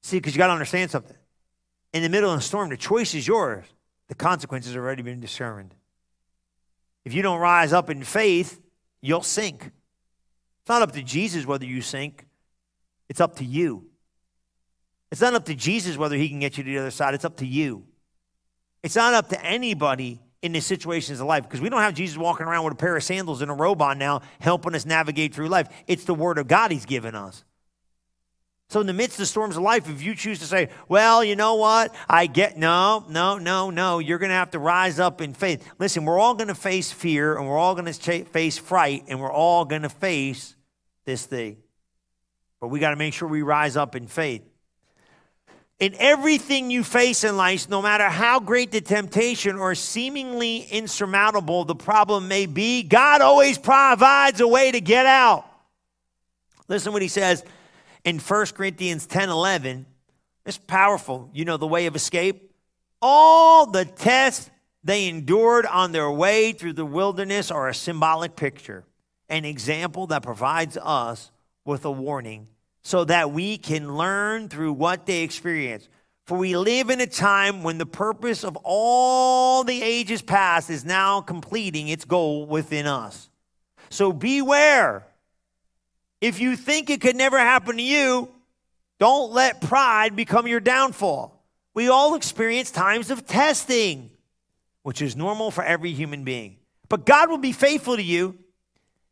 [0.01, 1.15] See, because you got to understand something.
[1.93, 3.65] In the middle of a storm, the choice is yours.
[4.07, 5.73] The consequences have already been discerned.
[7.05, 8.59] If you don't rise up in faith,
[9.01, 9.65] you'll sink.
[9.65, 12.25] It's not up to Jesus whether you sink,
[13.07, 13.85] it's up to you.
[15.11, 17.25] It's not up to Jesus whether he can get you to the other side, it's
[17.25, 17.85] up to you.
[18.83, 22.17] It's not up to anybody in the situations of life because we don't have Jesus
[22.17, 25.33] walking around with a pair of sandals and a robe on now helping us navigate
[25.33, 25.67] through life.
[25.87, 27.43] It's the word of God he's given us.
[28.69, 31.23] So, in the midst of the storms of life, if you choose to say, well,
[31.23, 31.93] you know what?
[32.07, 35.67] I get, no, no, no, no, you're going to have to rise up in faith.
[35.79, 39.19] Listen, we're all going to face fear and we're all going to face fright and
[39.19, 40.55] we're all going to face
[41.05, 41.57] this thing.
[42.61, 44.43] But we got to make sure we rise up in faith.
[45.79, 51.65] In everything you face in life, no matter how great the temptation or seemingly insurmountable
[51.65, 55.45] the problem may be, God always provides a way to get out.
[56.67, 57.43] Listen what he says
[58.03, 59.85] in 1 Corinthians 10 11.
[60.45, 61.29] It's powerful.
[61.33, 62.51] You know the way of escape?
[63.01, 64.49] All the tests
[64.83, 68.85] they endured on their way through the wilderness are a symbolic picture,
[69.27, 71.31] an example that provides us
[71.65, 72.47] with a warning
[72.81, 75.87] so that we can learn through what they experience.
[76.25, 80.85] For we live in a time when the purpose of all the ages past is
[80.85, 83.29] now completing its goal within us.
[83.89, 85.05] So beware.
[86.21, 88.29] If you think it could never happen to you,
[88.99, 91.43] don't let pride become your downfall.
[91.73, 94.11] We all experience times of testing,
[94.83, 96.57] which is normal for every human being.
[96.89, 98.37] But God will be faithful to you.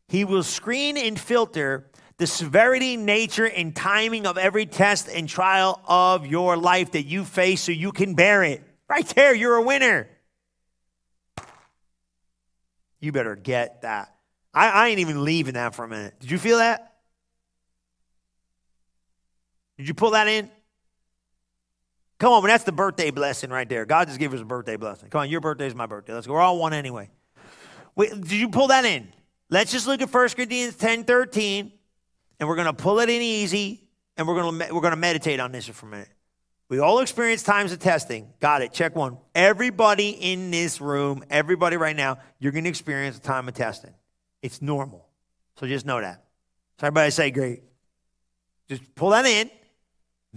[0.10, 5.80] He will screen and filter the severity, nature, and timing of every test and trial
[5.88, 8.63] of your life that you face so you can bear it.
[8.89, 10.10] Right there, you're a winner.
[13.00, 14.15] You better get that.
[14.54, 16.20] I, I ain't even leaving that for a minute.
[16.20, 16.96] Did you feel that?
[19.78, 20.50] Did you pull that in?
[22.20, 23.86] Come on, man, that's the birthday blessing right there.
[23.86, 25.10] God just gave us a birthday blessing.
[25.10, 26.13] Come on, your birthday is my birthday.
[26.13, 26.34] Let's go.
[26.34, 27.10] We're all one anyway.
[27.96, 29.08] Wait, did you pull that in?
[29.50, 31.72] Let's just look at 1 Corinthians 10 13
[32.40, 33.88] and we're going to pull it in easy
[34.18, 36.10] and we're going to we're going to meditate on this for a minute.
[36.70, 38.34] We all experience times of testing.
[38.42, 38.74] Got it.
[38.74, 39.18] Check one.
[39.34, 43.94] Everybody in this room, everybody right now, you're going to experience a time of testing.
[44.42, 45.08] It's normal.
[45.58, 46.26] So just know that.
[46.80, 47.63] So everybody say great.
[48.68, 49.50] Just pull that in,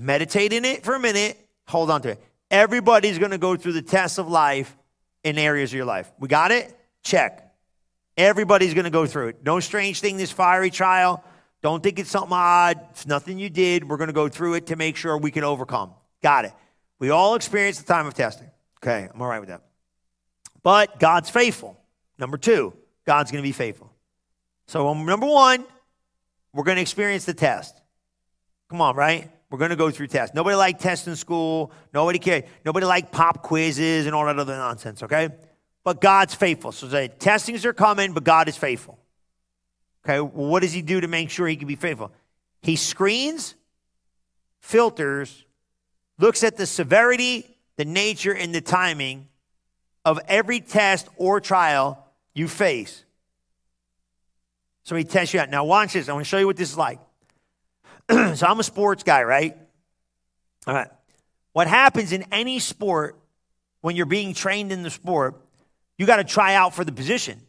[0.00, 2.22] meditate in it for a minute, hold on to it.
[2.50, 4.76] Everybody's going to go through the tests of life
[5.22, 6.10] in areas of your life.
[6.18, 6.74] We got it?
[7.02, 7.46] Check.
[8.16, 9.44] Everybody's going to go through it.
[9.44, 11.22] No strange thing, this fiery trial.
[11.62, 12.80] Don't think it's something odd.
[12.90, 13.88] It's nothing you did.
[13.88, 15.92] We're going to go through it to make sure we can overcome.
[16.22, 16.52] Got it.
[16.98, 18.50] We all experience the time of testing.
[18.82, 19.62] Okay, I'm all right with that.
[20.62, 21.78] But God's faithful.
[22.18, 22.74] Number two,
[23.06, 23.92] God's going to be faithful.
[24.66, 25.64] So, um, number one,
[26.52, 27.80] we're going to experience the test.
[28.68, 29.30] Come on, right?
[29.50, 30.34] We're going to go through tests.
[30.34, 31.72] Nobody liked tests in school.
[31.92, 32.44] Nobody cared.
[32.64, 35.28] Nobody liked pop quizzes and all that other nonsense, okay?
[35.82, 36.70] But God's faithful.
[36.72, 38.98] So the testings are coming, but God is faithful.
[40.04, 42.12] Okay, well, what does he do to make sure he can be faithful?
[42.62, 43.54] He screens,
[44.60, 45.44] filters,
[46.18, 47.44] looks at the severity,
[47.76, 49.28] the nature, and the timing
[50.04, 53.04] of every test or trial you face.
[54.84, 55.50] So he tests you out.
[55.50, 56.08] Now, watch this.
[56.08, 57.00] I want to show you what this is like.
[58.34, 59.56] so I'm a sports guy, right?
[60.66, 60.88] All right.
[61.52, 63.16] What happens in any sport
[63.80, 65.40] when you're being trained in the sport,
[65.96, 67.40] you got to try out for the position.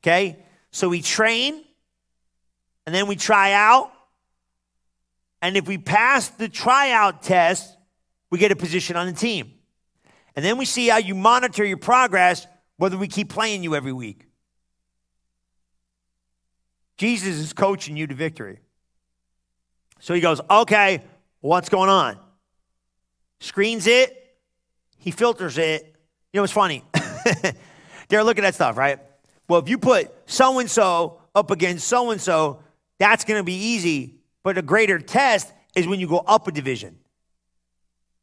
[0.00, 0.38] Okay?
[0.70, 1.64] So we train
[2.86, 3.92] and then we try out.
[5.40, 7.76] And if we pass the tryout test,
[8.30, 9.52] we get a position on the team.
[10.34, 13.92] And then we see how you monitor your progress, whether we keep playing you every
[13.92, 14.27] week.
[16.98, 18.58] Jesus is coaching you to victory.
[20.00, 21.02] So he goes, okay,
[21.40, 22.18] what's going on?
[23.40, 24.36] Screens it,
[24.98, 25.94] he filters it.
[26.32, 26.84] You know, it's funny.
[28.08, 28.98] They're looking at stuff, right?
[29.48, 32.60] Well, if you put so and so up against so and so,
[32.98, 34.16] that's going to be easy.
[34.42, 36.98] But a greater test is when you go up a division.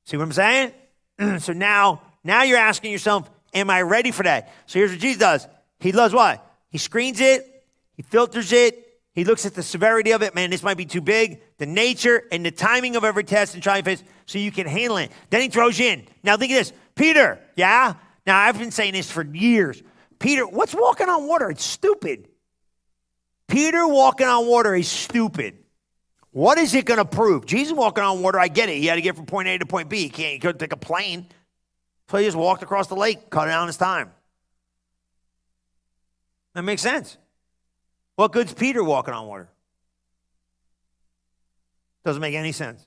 [0.06, 0.72] See what I'm saying?
[1.40, 4.54] so now, now you're asking yourself, am I ready for that?
[4.66, 5.48] So here's what Jesus does.
[5.80, 6.46] He loves what?
[6.70, 7.55] He screens it,
[7.96, 10.36] he filters it, He looks at the severity of it.
[10.36, 11.42] Man, this might be too big.
[11.58, 14.98] The nature and the timing of every test and try face so you can handle
[14.98, 15.12] it.
[15.30, 16.08] Then he throws you in.
[16.24, 16.74] Now think of this.
[16.96, 17.94] Peter, yeah?
[18.28, 19.82] Now I've been saying this for years.
[20.20, 21.50] Peter, what's walking on water?
[21.50, 22.28] It's stupid.
[23.48, 25.60] Peter walking on water is stupid.
[26.32, 27.46] What is it going to prove?
[27.46, 28.78] Jesus walking on water, I get it.
[28.78, 30.04] He had to get from point A to point B.
[30.04, 31.28] He can't he couldn't take a plane.
[32.10, 34.12] So he just walked across the lake, cut down his time.
[36.54, 37.18] That makes sense.
[38.16, 39.50] What good's Peter walking on water?
[42.04, 42.86] Doesn't make any sense.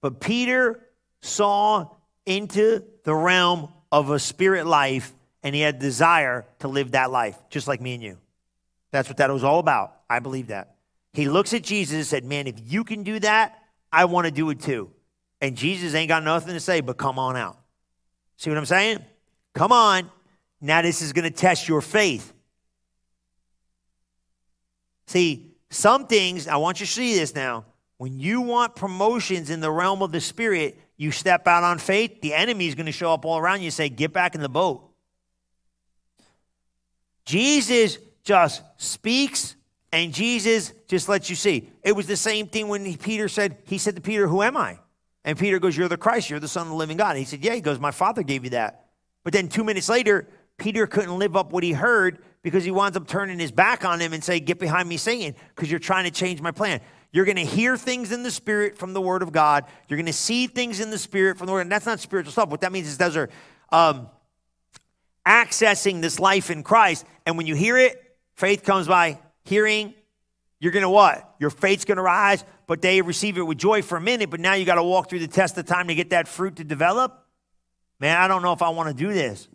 [0.00, 0.80] But Peter
[1.20, 1.88] saw
[2.26, 7.36] into the realm of a spirit life and he had desire to live that life,
[7.48, 8.18] just like me and you.
[8.90, 9.96] That's what that was all about.
[10.08, 10.76] I believe that.
[11.12, 13.58] He looks at Jesus and said, Man, if you can do that,
[13.92, 14.90] I want to do it too.
[15.40, 17.58] And Jesus ain't got nothing to say, but come on out.
[18.36, 18.98] See what I'm saying?
[19.54, 20.10] Come on.
[20.60, 22.32] Now, this is going to test your faith.
[25.10, 27.64] See, some things, I want you to see this now.
[27.96, 32.20] When you want promotions in the realm of the spirit, you step out on faith,
[32.20, 34.40] the enemy is going to show up all around you and say, Get back in
[34.40, 34.88] the boat.
[37.24, 39.56] Jesus just speaks
[39.90, 41.68] and Jesus just lets you see.
[41.82, 44.78] It was the same thing when Peter said, He said to Peter, Who am I?
[45.24, 47.16] And Peter goes, You're the Christ, you're the Son of the living God.
[47.16, 48.90] And he said, Yeah, he goes, My Father gave you that.
[49.24, 50.28] But then two minutes later,
[50.60, 53.98] Peter couldn't live up what he heard because he winds up turning his back on
[53.98, 56.80] him and say, Get behind me, Satan, because you're trying to change my plan.
[57.12, 59.64] You're going to hear things in the spirit from the word of God.
[59.88, 61.62] You're going to see things in the spirit from the word.
[61.62, 62.50] And that's not spiritual stuff.
[62.50, 63.30] What that means is those are
[63.72, 64.08] um,
[65.26, 67.04] accessing this life in Christ.
[67.26, 68.00] And when you hear it,
[68.34, 69.94] faith comes by hearing.
[70.60, 71.34] You're going to what?
[71.40, 74.28] Your faith's going to rise, but they receive it with joy for a minute.
[74.28, 76.56] But now you got to walk through the test of time to get that fruit
[76.56, 77.24] to develop.
[77.98, 79.48] Man, I don't know if I want to do this.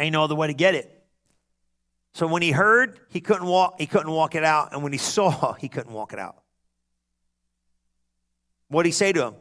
[0.00, 0.90] Ain't no other way to get it.
[2.14, 4.72] So when he heard, he couldn't walk, he couldn't walk it out.
[4.72, 6.42] And when he saw, he couldn't walk it out.
[8.68, 9.34] What did he say to him?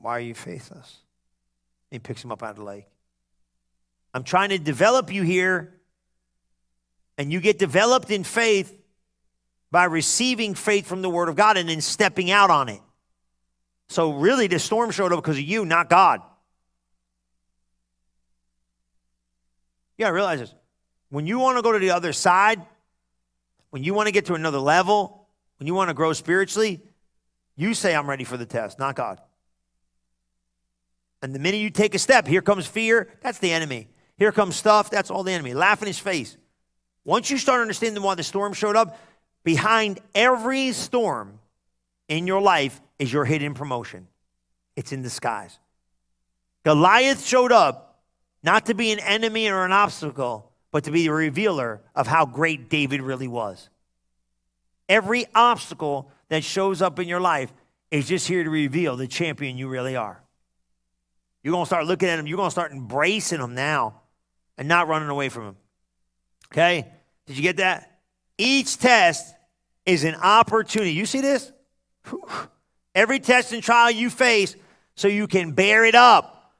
[0.00, 0.98] Why are you faithless?
[1.90, 2.86] He picks him up out of the lake.
[4.12, 5.80] I'm trying to develop you here,
[7.16, 8.76] and you get developed in faith
[9.70, 12.80] by receiving faith from the Word of God and then stepping out on it.
[13.88, 16.20] So, really, the storm showed up because of you, not God.
[20.02, 20.54] You gotta realize this.
[21.10, 22.60] When you want to go to the other side,
[23.70, 25.28] when you want to get to another level,
[25.60, 26.80] when you want to grow spiritually,
[27.54, 29.20] you say, I'm ready for the test, not God.
[31.22, 33.90] And the minute you take a step, here comes fear, that's the enemy.
[34.16, 35.54] Here comes stuff, that's all the enemy.
[35.54, 36.36] Laugh in his face.
[37.04, 38.98] Once you start understanding why the storm showed up,
[39.44, 41.38] behind every storm
[42.08, 44.08] in your life is your hidden promotion.
[44.74, 45.60] It's in disguise.
[46.64, 47.91] Goliath showed up
[48.42, 52.26] not to be an enemy or an obstacle, but to be a revealer of how
[52.26, 53.68] great David really was.
[54.88, 57.52] Every obstacle that shows up in your life
[57.90, 60.22] is just here to reveal the champion you really are.
[61.42, 64.00] You're going to start looking at him, you're going to start embracing him now
[64.56, 65.56] and not running away from him.
[66.52, 66.86] Okay?
[67.26, 68.00] Did you get that?
[68.38, 69.34] Each test
[69.86, 70.92] is an opportunity.
[70.92, 71.52] You see this?
[72.94, 74.56] Every test and trial you face
[74.96, 76.54] so you can bear it up.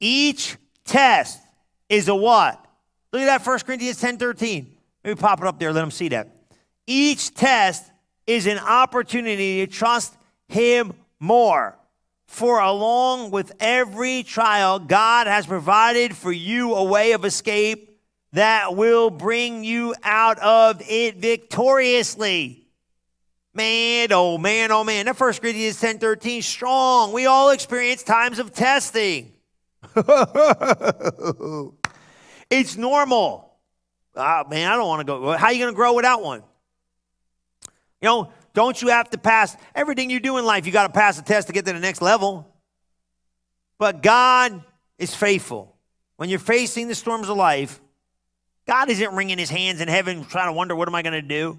[0.00, 1.40] Each test
[1.88, 2.64] is a what?
[3.12, 4.74] Look at that 1 Corinthians 10 13.
[5.04, 6.28] Maybe pop it up there, let them see that.
[6.86, 7.90] Each test
[8.26, 10.16] is an opportunity to trust
[10.48, 11.78] Him more.
[12.26, 18.00] For along with every trial, God has provided for you a way of escape
[18.32, 22.66] that will bring you out of it victoriously.
[23.52, 25.06] Man, oh man, oh man.
[25.06, 27.12] That 1 Corinthians 10 13, strong.
[27.12, 29.33] We all experience times of testing.
[32.50, 33.52] it's normal.
[34.16, 35.36] Ah, man, I don't want to go.
[35.36, 36.42] How are you going to grow without one?
[38.00, 40.66] You know, don't you have to pass everything you do in life?
[40.66, 42.48] You got to pass a test to get to the next level.
[43.78, 44.62] But God
[44.98, 45.76] is faithful.
[46.16, 47.80] When you're facing the storms of life,
[48.66, 51.22] God isn't wringing his hands in heaven trying to wonder, what am I going to
[51.22, 51.58] do?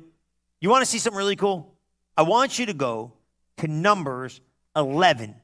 [0.61, 1.75] You want to see something really cool?
[2.17, 3.13] I want you to go
[3.57, 4.39] to Numbers
[4.75, 5.35] 11.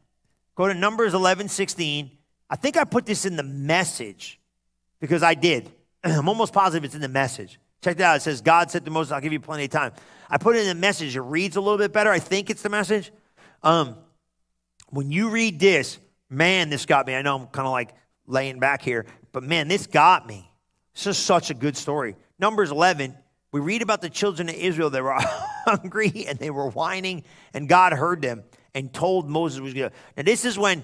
[0.55, 2.11] Go to Numbers 11, 16
[2.51, 4.37] I think I put this in the message
[4.99, 5.71] because I did.
[6.03, 7.57] I'm almost positive it's in the message.
[7.81, 8.17] Check that out.
[8.17, 9.93] It says, God said to Moses, I'll give you plenty of time.
[10.29, 11.15] I put it in the message.
[11.15, 12.11] It reads a little bit better.
[12.11, 13.11] I think it's the message.
[13.63, 13.95] Um,
[14.89, 15.97] when you read this,
[16.29, 17.15] man, this got me.
[17.15, 17.95] I know I'm kind of like
[18.27, 20.51] laying back here, but man, this got me.
[20.93, 22.17] This is such a good story.
[22.37, 23.15] Numbers 11,
[23.53, 27.23] we read about the children of Israel that were hungry and they were whining,
[27.53, 28.43] and God heard them
[28.73, 29.91] and told Moses was to.
[30.17, 30.83] Now, this is when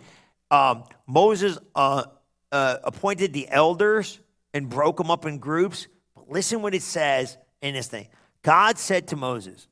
[0.52, 2.04] um, Moses uh,
[2.52, 4.20] uh, appointed the elders
[4.54, 8.08] and broke them up in groups But Listen what it says in this thing.
[8.44, 9.68] God said to Moses,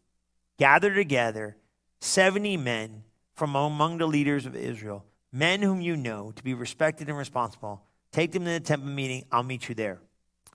[0.58, 1.58] Gather together
[2.02, 3.04] 70 men
[3.34, 7.84] from among the leaders of Israel, men whom you know to be respected and responsible.
[8.12, 9.26] Take them to the temple meeting.
[9.32, 10.00] I'll meet you there.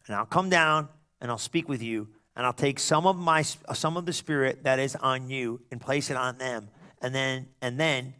[0.07, 0.89] And I'll come down
[1.21, 4.65] and I'll speak with you and I'll take some of my some of the spirit
[4.65, 6.71] that is on you and place it on them.
[7.03, 8.15] And then and then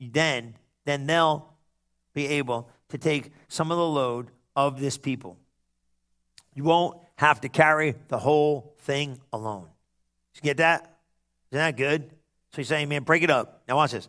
[0.00, 0.54] then
[0.86, 1.52] then they'll
[2.14, 5.36] be able to take some of the load of this people.
[6.54, 9.68] You won't have to carry the whole thing alone.
[10.34, 10.96] You get that?
[11.50, 12.08] Isn't that good?
[12.52, 13.62] So he's saying, man, break it up.
[13.68, 14.08] Now watch this.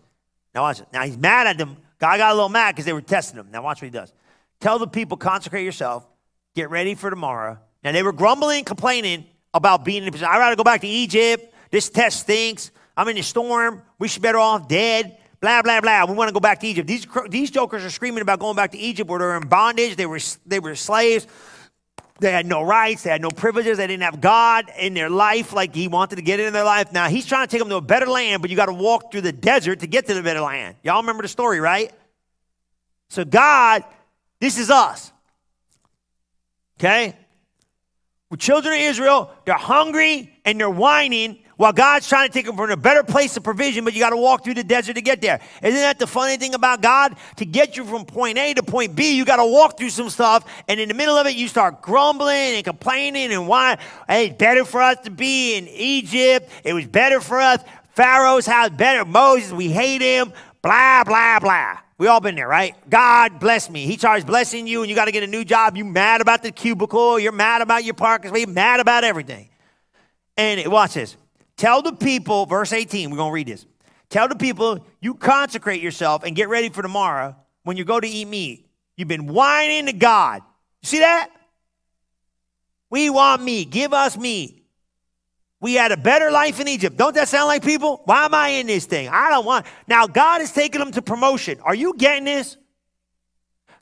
[0.56, 0.88] Now watch it.
[0.94, 1.78] Now he's mad at them.
[2.00, 3.50] God got a little mad because they were testing him.
[3.52, 4.14] Now watch what he does.
[4.60, 6.08] Tell the people, consecrate yourself,
[6.56, 7.60] get ready for tomorrow.
[7.84, 10.30] Now they were grumbling, and complaining about being in a position.
[10.32, 11.54] I'd rather go back to Egypt.
[11.72, 12.72] This test stinks.
[12.96, 13.82] I'm in a storm.
[14.00, 15.18] We should be better off dead.
[15.40, 16.06] Blah blah blah.
[16.06, 16.88] We want to go back to Egypt.
[16.88, 19.96] These these jokers are screaming about going back to Egypt where they're in bondage.
[19.96, 21.28] They were they were slaves.
[22.20, 23.04] They had no rights.
[23.04, 23.78] They had no privileges.
[23.78, 26.64] They didn't have God in their life like He wanted to get it in their
[26.64, 26.92] life.
[26.92, 29.12] Now He's trying to take them to a better land, but you got to walk
[29.12, 30.76] through the desert to get to the better land.
[30.84, 31.92] Y'all remember the story, right?
[33.10, 33.84] So God,
[34.40, 35.12] this is us.
[36.80, 37.16] Okay?
[38.30, 42.56] With children of Israel, they're hungry and they're whining while God's trying to take them
[42.56, 45.02] from a better place of provision, but you got to walk through the desert to
[45.02, 45.42] get there.
[45.62, 47.16] Isn't that the funny thing about God?
[47.38, 50.10] To get you from point A to point B, you got to walk through some
[50.10, 53.78] stuff, and in the middle of it, you start grumbling and complaining and why
[54.08, 56.50] hey, it's better for us to be in Egypt.
[56.64, 57.62] It was better for us.
[57.96, 59.04] Pharaoh's house better.
[59.04, 60.32] Moses, we hate him.
[60.62, 61.78] Blah, blah, blah.
[61.98, 62.76] We all been there, right?
[62.88, 63.86] God bless me.
[63.88, 65.76] He starts blessing you, and you got to get a new job.
[65.76, 67.18] You mad about the cubicle.
[67.18, 68.46] You're mad about your parking space.
[68.46, 69.50] Mad about everything.
[70.36, 71.18] And watch this.
[71.58, 73.66] Tell the people, verse 18, we're going to read this.
[74.10, 78.08] Tell the people, you consecrate yourself and get ready for tomorrow when you go to
[78.08, 78.70] eat meat.
[78.96, 80.42] You've been whining to God.
[80.82, 81.30] You see that?
[82.90, 83.70] We want meat.
[83.70, 84.64] Give us meat.
[85.60, 86.96] We had a better life in Egypt.
[86.96, 88.02] Don't that sound like people?
[88.06, 89.10] Why am I in this thing?
[89.10, 89.66] I don't want.
[89.88, 91.60] Now, God is taking them to promotion.
[91.62, 92.58] Are you getting this?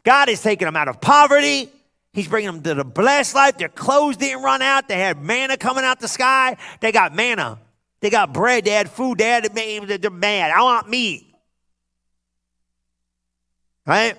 [0.04, 1.70] God is taking them out of poverty.
[2.14, 3.58] He's bringing them to the blessed life.
[3.58, 4.88] Their clothes didn't run out.
[4.88, 6.56] They had manna coming out the sky.
[6.80, 7.60] They got manna.
[8.02, 8.66] They got bread.
[8.66, 9.18] They had food.
[9.18, 10.52] They had they're mad.
[10.52, 11.34] I want meat.
[13.86, 14.16] Right?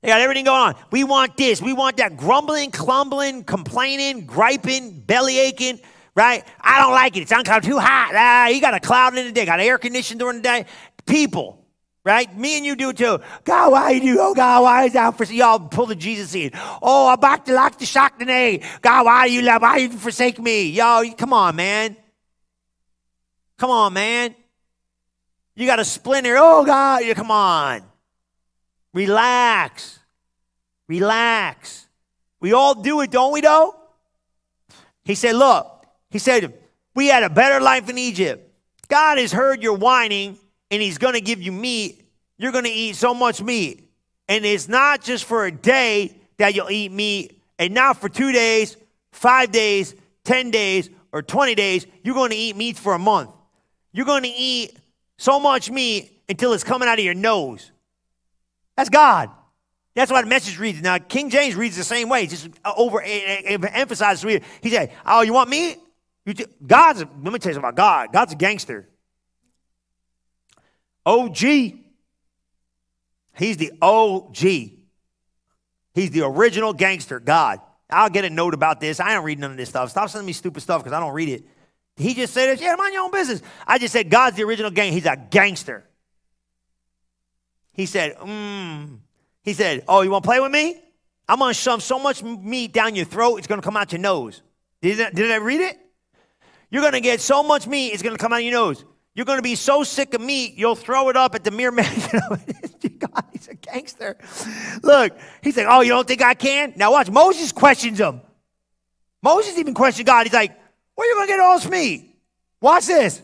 [0.00, 0.74] They got everything going on.
[0.90, 1.62] We want this.
[1.62, 2.16] We want that.
[2.16, 5.80] Grumbling, clumbling, complaining, griping, belly aching.
[6.14, 6.44] Right?
[6.60, 7.22] I don't like it.
[7.22, 7.78] It's uncomfortable.
[7.78, 8.12] Too hot.
[8.14, 9.46] Ah, you got a cloud in the day.
[9.46, 10.66] Got air conditioning during the day.
[11.06, 11.62] People
[12.04, 12.36] right?
[12.36, 13.20] Me and you do too.
[13.44, 14.00] God, why you?
[14.00, 16.54] Do oh, God, why is that for y'all pull the Jesus seed?
[16.82, 18.62] Oh, I'm back to lock the shock today.
[18.80, 19.62] God, why you love?
[19.62, 20.70] Why you forsake me?
[20.70, 21.96] Yo, come on, man.
[23.62, 24.34] Come on, man.
[25.54, 26.34] You got a splinter.
[26.36, 27.00] Oh, God.
[27.14, 27.82] Come on.
[28.92, 30.00] Relax.
[30.88, 31.86] Relax.
[32.40, 33.76] We all do it, don't we, though?
[35.04, 36.52] He said, Look, he said,
[36.96, 38.52] we had a better life in Egypt.
[38.88, 40.38] God has heard your whining
[40.72, 42.04] and He's going to give you meat.
[42.38, 43.88] You're going to eat so much meat.
[44.28, 48.32] And it's not just for a day that you'll eat meat, and not for two
[48.32, 48.76] days,
[49.12, 49.94] five days,
[50.24, 51.86] 10 days, or 20 days.
[52.02, 53.30] You're going to eat meat for a month.
[53.92, 54.76] You're going to eat
[55.18, 57.70] so much meat until it's coming out of your nose.
[58.76, 59.30] That's God.
[59.94, 60.80] That's why the message reads.
[60.80, 64.40] Now, King James reads the same way, just uh, over eh, eh, emphasizes.
[64.62, 65.78] He said, Oh, you want meat?
[66.24, 66.34] You
[66.66, 68.12] God's, let me tell you about God.
[68.12, 68.88] God's a gangster.
[71.04, 71.38] OG.
[73.34, 74.36] He's the OG.
[75.94, 77.60] He's the original gangster, God.
[77.90, 79.00] I'll get a note about this.
[79.00, 79.90] I don't read none of this stuff.
[79.90, 81.44] Stop sending me stupid stuff because I don't read it.
[81.96, 83.42] He just said, yeah, mind your own business.
[83.66, 84.92] I just said, God's the original gang.
[84.92, 85.84] He's a gangster.
[87.72, 88.98] He said, mm.
[89.42, 90.80] He said, oh, you want to play with me?
[91.28, 93.92] I'm going to shove so much meat down your throat, it's going to come out
[93.92, 94.42] your nose.
[94.80, 95.78] Did I, did I read it?
[96.70, 98.84] You're going to get so much meat, it's going to come out your nose.
[99.14, 101.70] You're going to be so sick of meat, you'll throw it up at the mere
[101.72, 101.90] man.
[102.98, 104.16] God, he's a gangster.
[104.82, 106.72] Look, he's like, oh, you don't think I can?
[106.76, 108.20] Now watch, Moses questions him.
[109.22, 110.26] Moses even questioned God.
[110.26, 110.56] He's like,
[111.02, 112.16] where you going to get all this meat?
[112.60, 113.20] Watch this.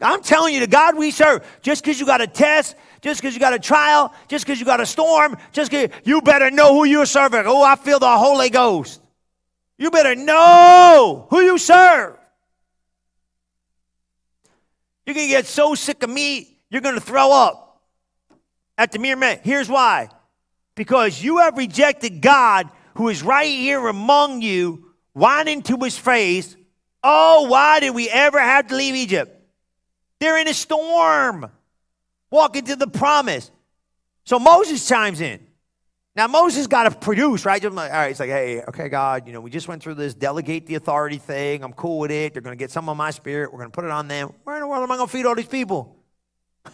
[0.00, 3.34] I'm telling you, the God we serve, just because you got a test, just because
[3.34, 6.72] you got a trial, just because you got a storm, just because you better know
[6.72, 7.42] who you're serving.
[7.44, 9.02] Oh, I feel the Holy Ghost.
[9.76, 12.16] You better know who you serve.
[15.04, 17.82] You're going to get so sick of meat, you're going to throw up
[18.78, 19.40] at the mere man.
[19.42, 20.08] Here's why
[20.76, 26.56] because you have rejected God who is right here among you, whining to his face.
[27.02, 29.36] Oh, why did we ever have to leave Egypt?
[30.18, 31.50] They're in a storm,
[32.30, 33.50] walking to the promise.
[34.24, 35.46] So Moses chimes in.
[36.14, 37.64] Now Moses got to produce, right?
[37.64, 40.66] All right, he's like, hey, okay, God, you know, we just went through this delegate
[40.66, 41.64] the authority thing.
[41.64, 42.34] I'm cool with it.
[42.34, 43.52] They're going to get some of my spirit.
[43.52, 44.32] We're going to put it on them.
[44.44, 45.96] Where in the world am I going to feed all these people?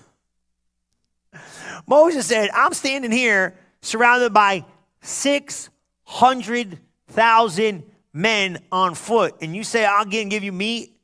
[1.86, 4.64] Moses said, I'm standing here surrounded by
[5.02, 7.84] 600,000
[8.16, 9.36] men on foot.
[9.42, 10.98] And you say, I'll get and give you meat,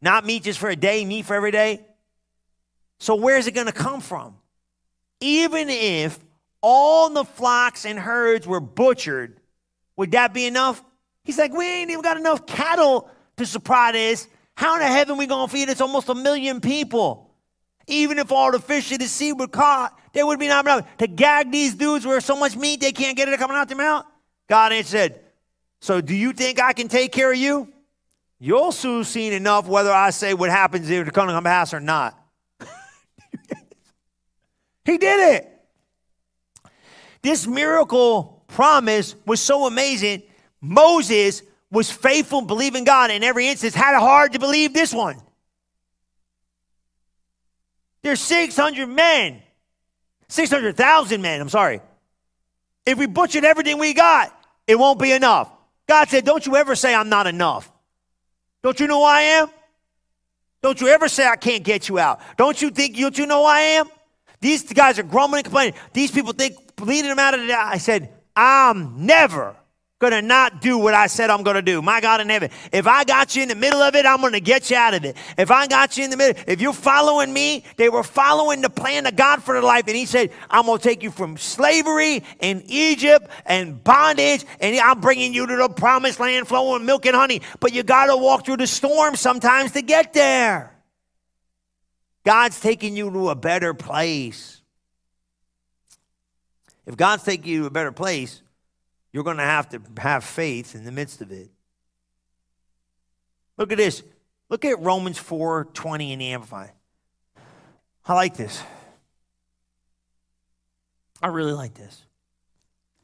[0.00, 1.84] not meat just for a day, meat for every day.
[2.98, 4.36] So where's it going to come from?
[5.20, 6.18] Even if
[6.62, 9.38] all the flocks and herds were butchered,
[9.96, 10.82] would that be enough?
[11.24, 14.26] He's like, we ain't even got enough cattle to supply this.
[14.56, 15.68] How in the heaven we gonna feed?
[15.68, 17.30] It's almost a million people.
[17.86, 20.96] Even if all the fish of the sea were caught, there would be not enough
[20.98, 23.76] to gag these dudes where so much meat they can't get it coming out their
[23.76, 24.06] mouth.
[24.48, 25.20] God answered,
[25.84, 27.70] So do you think I can take care of you?
[28.38, 32.18] You'll soon see enough whether I say what happens come to pass or not.
[34.86, 35.50] he did it.
[37.20, 40.22] This miracle promise was so amazing.
[40.62, 45.20] Moses was faithful, believing God in every instance, had it hard to believe this one.
[48.00, 49.42] There's 600 men,
[50.28, 51.82] 600,000 men, I'm sorry.
[52.86, 54.34] If we butchered everything we got,
[54.66, 55.50] it won't be enough.
[55.88, 57.70] God said, Don't you ever say I'm not enough.
[58.62, 59.48] Don't you know I am?
[60.62, 62.20] Don't you ever say I can't get you out.
[62.38, 63.86] Don't you think, don't you know I am?
[64.40, 65.74] These guys are grumbling and complaining.
[65.92, 69.54] These people think bleeding them out of the I said, I'm never
[70.00, 71.80] going to not do what I said I'm going to do.
[71.80, 72.50] My God in heaven.
[72.72, 74.92] If I got you in the middle of it, I'm going to get you out
[74.92, 75.16] of it.
[75.38, 78.70] If I got you in the middle, if you're following me, they were following the
[78.70, 79.86] plan of God for their life.
[79.86, 84.76] And He said, I'm going to take you from slavery in Egypt and bondage, and
[84.76, 87.40] I'm bringing you to the promised land flowing milk and honey.
[87.60, 90.74] But you got to walk through the storm sometimes to get there.
[92.24, 94.60] God's taking you to a better place.
[96.86, 98.42] If God's taking you to a better place,
[99.14, 101.48] you're going to have to have faith in the midst of it.
[103.56, 104.02] Look at this.
[104.50, 106.66] Look at Romans 4 20 in the Amplify.
[108.04, 108.60] I like this.
[111.22, 112.04] I really like this.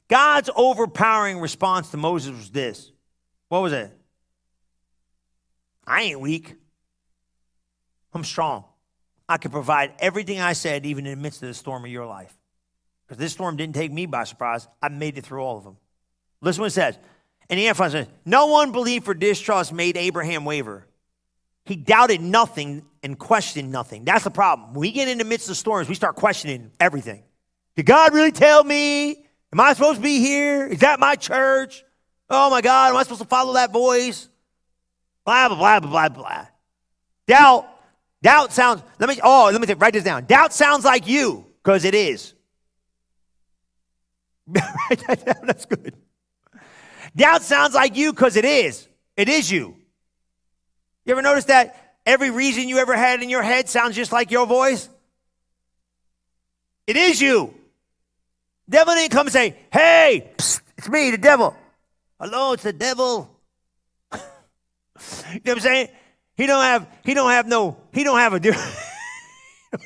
[0.08, 2.90] God's overpowering response to Moses was this.
[3.48, 3.96] What was it?
[5.86, 6.56] I ain't weak.
[8.12, 8.64] I'm strong.
[9.28, 12.06] I can provide everything I said, even in the midst of the storm of your
[12.06, 12.36] life.
[13.06, 14.66] Because this storm didn't take me by surprise.
[14.82, 15.76] I made it through all of them.
[16.42, 16.98] Listen what it says.
[17.48, 20.86] And Amplified says, No unbelief or distrust made Abraham waver.
[21.64, 24.04] He doubted nothing and questioned nothing.
[24.04, 24.72] That's the problem.
[24.72, 27.22] When we get in the midst of storms, we start questioning everything.
[27.76, 29.24] Did God really tell me?
[29.52, 30.66] Am I supposed to be here?
[30.66, 31.84] Is that my church?
[32.28, 34.28] Oh my God, am I supposed to follow that voice?
[35.24, 36.46] Blah, blah, blah, blah, blah, blah.
[37.26, 37.66] Doubt
[38.22, 40.26] Doubt sounds, let me, oh, let me write this down.
[40.26, 42.34] Doubt sounds like you, because it is.
[45.06, 45.94] that's good.
[47.14, 48.86] Doubt sounds like you because it is.
[49.16, 49.76] It is you.
[51.04, 54.30] You ever notice that every reason you ever had in your head sounds just like
[54.30, 54.88] your voice?
[56.86, 57.54] It is you.
[58.68, 61.56] Devil didn't come and say, hey, psst, it's me, the devil.
[62.20, 63.36] Hello, it's the devil.
[64.12, 64.24] you know
[65.42, 65.88] what I'm saying?
[66.36, 68.74] He don't have, he don't have no, he don't have a different,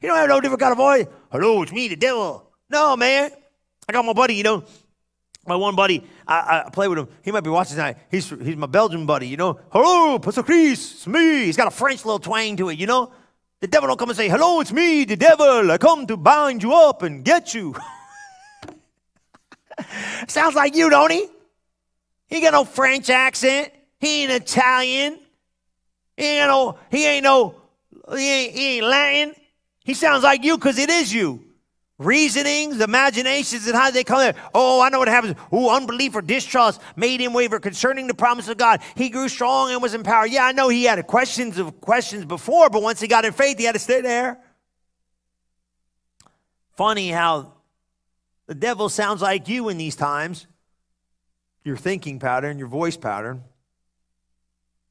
[0.00, 1.06] he don't have no different kind of voice.
[1.32, 2.50] Hello, it's me, the devil.
[2.68, 3.30] No, man.
[3.88, 4.64] I got my buddy, you know,
[5.46, 7.08] my one buddy, I, I, play with him.
[7.22, 7.98] He might be watching tonight.
[8.10, 9.60] He's, he's my Belgian buddy, you know.
[9.70, 11.44] Hello, Pastor Chris, it's me.
[11.44, 13.12] He's got a French little twang to it, you know.
[13.60, 15.70] The devil don't come and say, hello, it's me, the devil.
[15.70, 17.74] I come to bind you up and get you.
[20.28, 21.26] Sounds like you, don't he?
[22.26, 23.72] He got no French accent.
[24.00, 25.18] He ain't Italian.
[26.16, 27.54] He ain't no, he ain't no,
[28.10, 29.34] he ain't, he ain't Latin.
[29.84, 31.45] He sounds like you because it is you.
[31.98, 34.34] Reasonings, imaginations, and how they come there.
[34.54, 35.34] Oh, I know what happens.
[35.50, 38.82] Oh, unbelief or distrust made him waver concerning the promise of God.
[38.96, 40.30] He grew strong and was empowered.
[40.30, 43.58] Yeah, I know he had questions of questions before, but once he got in faith,
[43.58, 44.38] he had to stay there.
[46.76, 47.54] Funny how
[48.46, 50.46] the devil sounds like you in these times.
[51.64, 53.42] Your thinking pattern, your voice pattern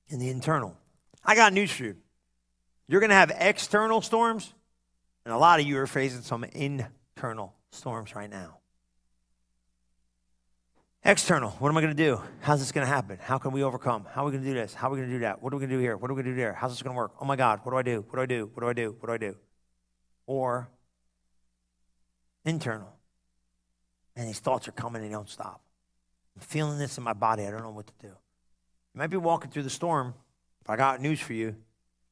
[0.09, 0.75] and the internal.
[1.23, 1.95] I got news for you.
[2.87, 4.53] You're going to have external storms,
[5.25, 8.57] and a lot of you are facing some internal storms right now.
[11.03, 12.19] External, what am I going to do?
[12.41, 13.19] How's this going to happen?
[13.21, 14.07] How can we overcome?
[14.11, 14.73] How are we going to do this?
[14.73, 15.41] How are we going to do that?
[15.41, 15.97] What are we going to do here?
[15.97, 16.53] What are we going to do there?
[16.53, 17.11] How's this going to work?
[17.21, 18.05] Oh my God, what do I do?
[18.09, 18.49] What do I do?
[18.53, 18.95] What do I do?
[18.99, 19.35] What do I do?
[20.25, 20.67] Or
[22.43, 22.91] internal.
[24.15, 25.61] And these thoughts are coming and they don't stop.
[26.35, 27.45] I'm feeling this in my body.
[27.45, 28.07] I don't know what to do.
[28.07, 30.15] You might be walking through the storm,
[30.63, 31.55] but I got news for you.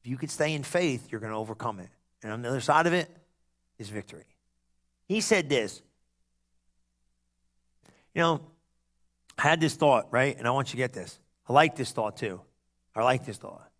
[0.02, 1.88] If you could stay in faith, you're going to overcome it.
[2.24, 3.14] And on the other side of it
[3.78, 4.24] is victory.
[5.06, 5.82] He said this.
[8.14, 8.40] You know,
[9.36, 10.36] I had this thought, right?
[10.36, 11.20] And I want you to get this.
[11.46, 12.40] I like this thought too.
[12.96, 13.70] I like this thought.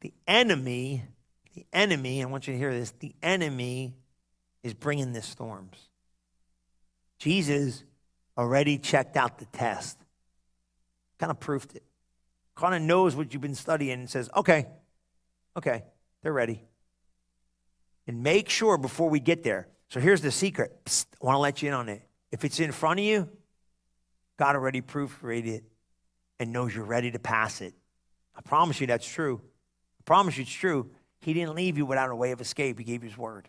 [0.00, 1.04] The enemy,
[1.54, 3.94] the enemy, I want you to hear this, the enemy
[4.64, 5.78] is bringing the storms.
[7.18, 7.84] Jesus
[8.36, 9.96] already checked out the test,
[11.18, 11.84] kind of proved it,
[12.56, 14.66] kind of knows what you've been studying and says, okay,
[15.56, 15.84] okay,
[16.22, 16.64] they're ready.
[18.06, 19.68] And make sure before we get there.
[19.88, 20.84] So here's the secret.
[20.84, 22.02] Psst, I want to let you in on it.
[22.32, 23.28] If it's in front of you,
[24.36, 25.64] God already proofread it
[26.40, 27.74] and knows you're ready to pass it.
[28.36, 29.40] I promise you that's true.
[30.00, 30.90] I promise you it's true.
[31.20, 32.78] He didn't leave you without a way of escape.
[32.78, 33.48] He gave you his word.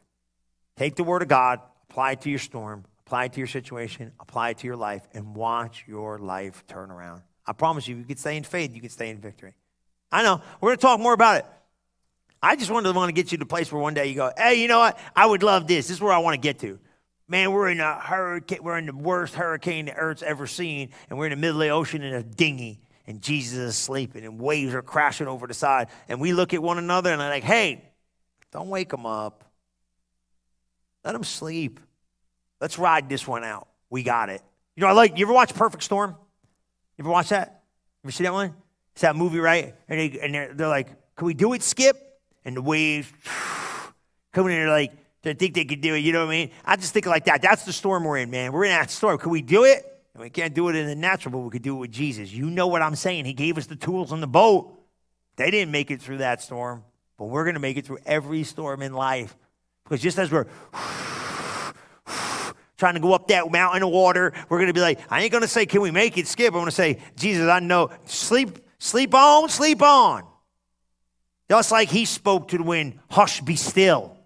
[0.78, 4.12] Take the word of God, apply it to your storm, apply it to your situation,
[4.20, 7.22] apply it to your life, and watch your life turn around.
[7.46, 9.56] I promise you, you can stay in faith, you can stay in victory.
[10.12, 10.42] I know.
[10.62, 11.46] We're going to talk more about it.
[12.46, 14.14] I just wanted to want to get you to a place where one day you
[14.14, 15.00] go, hey, you know what?
[15.16, 15.88] I would love this.
[15.88, 16.78] This is where I want to get to.
[17.28, 18.60] Man, we're in a hurricane.
[18.62, 21.66] We're in the worst hurricane the Earth's ever seen, and we're in the middle of
[21.66, 25.56] the ocean in a dinghy, and Jesus is sleeping, and waves are crashing over the
[25.56, 27.82] side, and we look at one another and I'm like, "Hey,
[28.52, 29.44] don't wake him up.
[31.04, 31.80] Let him sleep.
[32.62, 33.68] Let's ride this one out.
[33.90, 34.44] We got it."
[34.76, 35.18] You know, I like.
[35.18, 36.12] You ever watch Perfect Storm?
[36.96, 37.64] You ever watch that?
[38.04, 38.54] You ever see that one?
[38.92, 39.74] It's that movie, right?
[39.90, 42.04] And, they, and they're, they're like, "Can we do it, Skip?"
[42.46, 43.12] And the waves
[44.34, 44.94] coming in, like
[45.24, 46.00] to think they could do it.
[46.00, 46.52] You know what I mean?
[46.64, 47.42] I just think like that.
[47.42, 48.54] That's the storm we're in, man.
[48.54, 49.18] We're in that storm.
[49.18, 49.84] Can we do it?
[50.14, 52.32] And we can't do it in the natural, but we could do it with Jesus.
[52.32, 53.26] You know what I'm saying?
[53.26, 54.72] He gave us the tools on the boat.
[55.36, 56.84] They didn't make it through that storm,
[57.18, 59.36] but we're going to make it through every storm in life.
[59.84, 60.46] Because just as we're
[62.78, 65.32] trying to go up that mountain of water, we're going to be like, I ain't
[65.32, 66.54] going to say, can we make it, Skip?
[66.54, 67.90] I'm going to say, Jesus, I know.
[68.06, 70.24] Sleep, sleep on, sleep on.
[71.50, 74.18] Just like he spoke to the wind, hush, be still.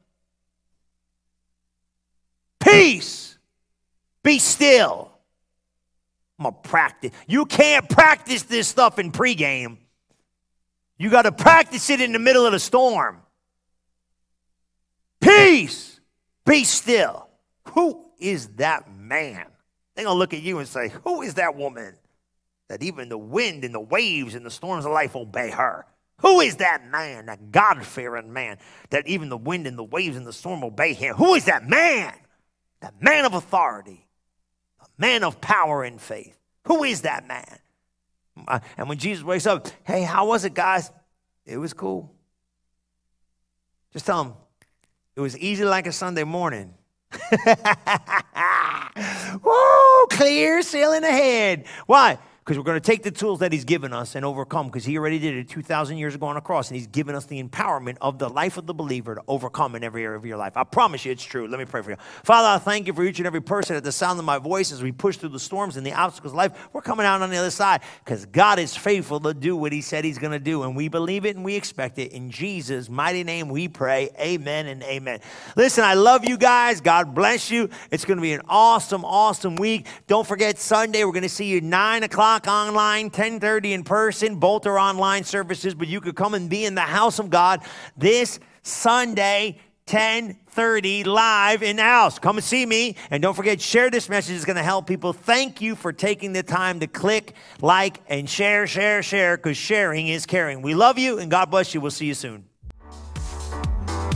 [2.59, 3.37] Peace.
[4.23, 5.11] Be still.
[6.37, 7.11] I'm going to practice.
[7.27, 9.77] You can't practice this stuff in pregame.
[10.97, 13.21] You got to practice it in the middle of the storm.
[15.19, 15.99] Peace.
[16.45, 17.27] Be still.
[17.73, 19.45] Who is that man?
[19.95, 21.95] They're going to look at you and say, Who is that woman
[22.69, 25.85] that even the wind and the waves and the storms of life obey her?
[26.21, 28.57] Who is that man, that God fearing man,
[28.89, 31.15] that even the wind and the waves and the storm obey him?
[31.15, 32.13] Who is that man?
[32.81, 34.07] that man of authority,
[34.81, 36.37] a man of power and faith.
[36.65, 37.59] Who is that man?
[38.47, 40.91] Uh, and when Jesus wakes up, hey, how was it, guys?
[41.45, 42.13] It was cool.
[43.91, 44.33] Just tell him
[45.15, 46.73] it was easy like a Sunday morning.
[49.43, 51.65] Woo, clear sailing ahead.
[51.87, 52.19] Why?
[52.49, 54.97] Because we're going to take the tools that he's given us and overcome because he
[54.97, 57.95] already did it 2,000 years ago on a cross and he's given us the empowerment
[58.01, 60.57] of the life of the believer to overcome in every area of your life.
[60.57, 61.47] I promise you it's true.
[61.47, 61.97] Let me pray for you.
[62.23, 64.71] Father, I thank you for each and every person at the sound of my voice
[64.71, 66.69] as we push through the storms and the obstacles of life.
[66.73, 69.81] We're coming out on the other side because God is faithful to do what he
[69.81, 72.13] said he's going to do and we believe it and we expect it.
[72.13, 74.09] In Jesus' mighty name we pray.
[74.19, 75.19] Amen and amen.
[75.55, 76.81] Listen, I love you guys.
[76.81, 77.69] God bless you.
[77.91, 79.85] It's going to be an awesome, awesome week.
[80.07, 84.35] Don't forget Sunday, we're going to see you 9 o'clock o'clock online, 10:30 in person.
[84.35, 87.61] Both are online services, but you could come and be in the house of God
[87.97, 92.19] this Sunday, 10:30 live in the house.
[92.19, 94.35] Come and see me, and don't forget share this message.
[94.35, 95.13] It's going to help people.
[95.13, 100.07] Thank you for taking the time to click, like, and share, share, share, because sharing
[100.07, 100.61] is caring.
[100.61, 101.81] We love you, and God bless you.
[101.81, 102.48] We'll see you soon.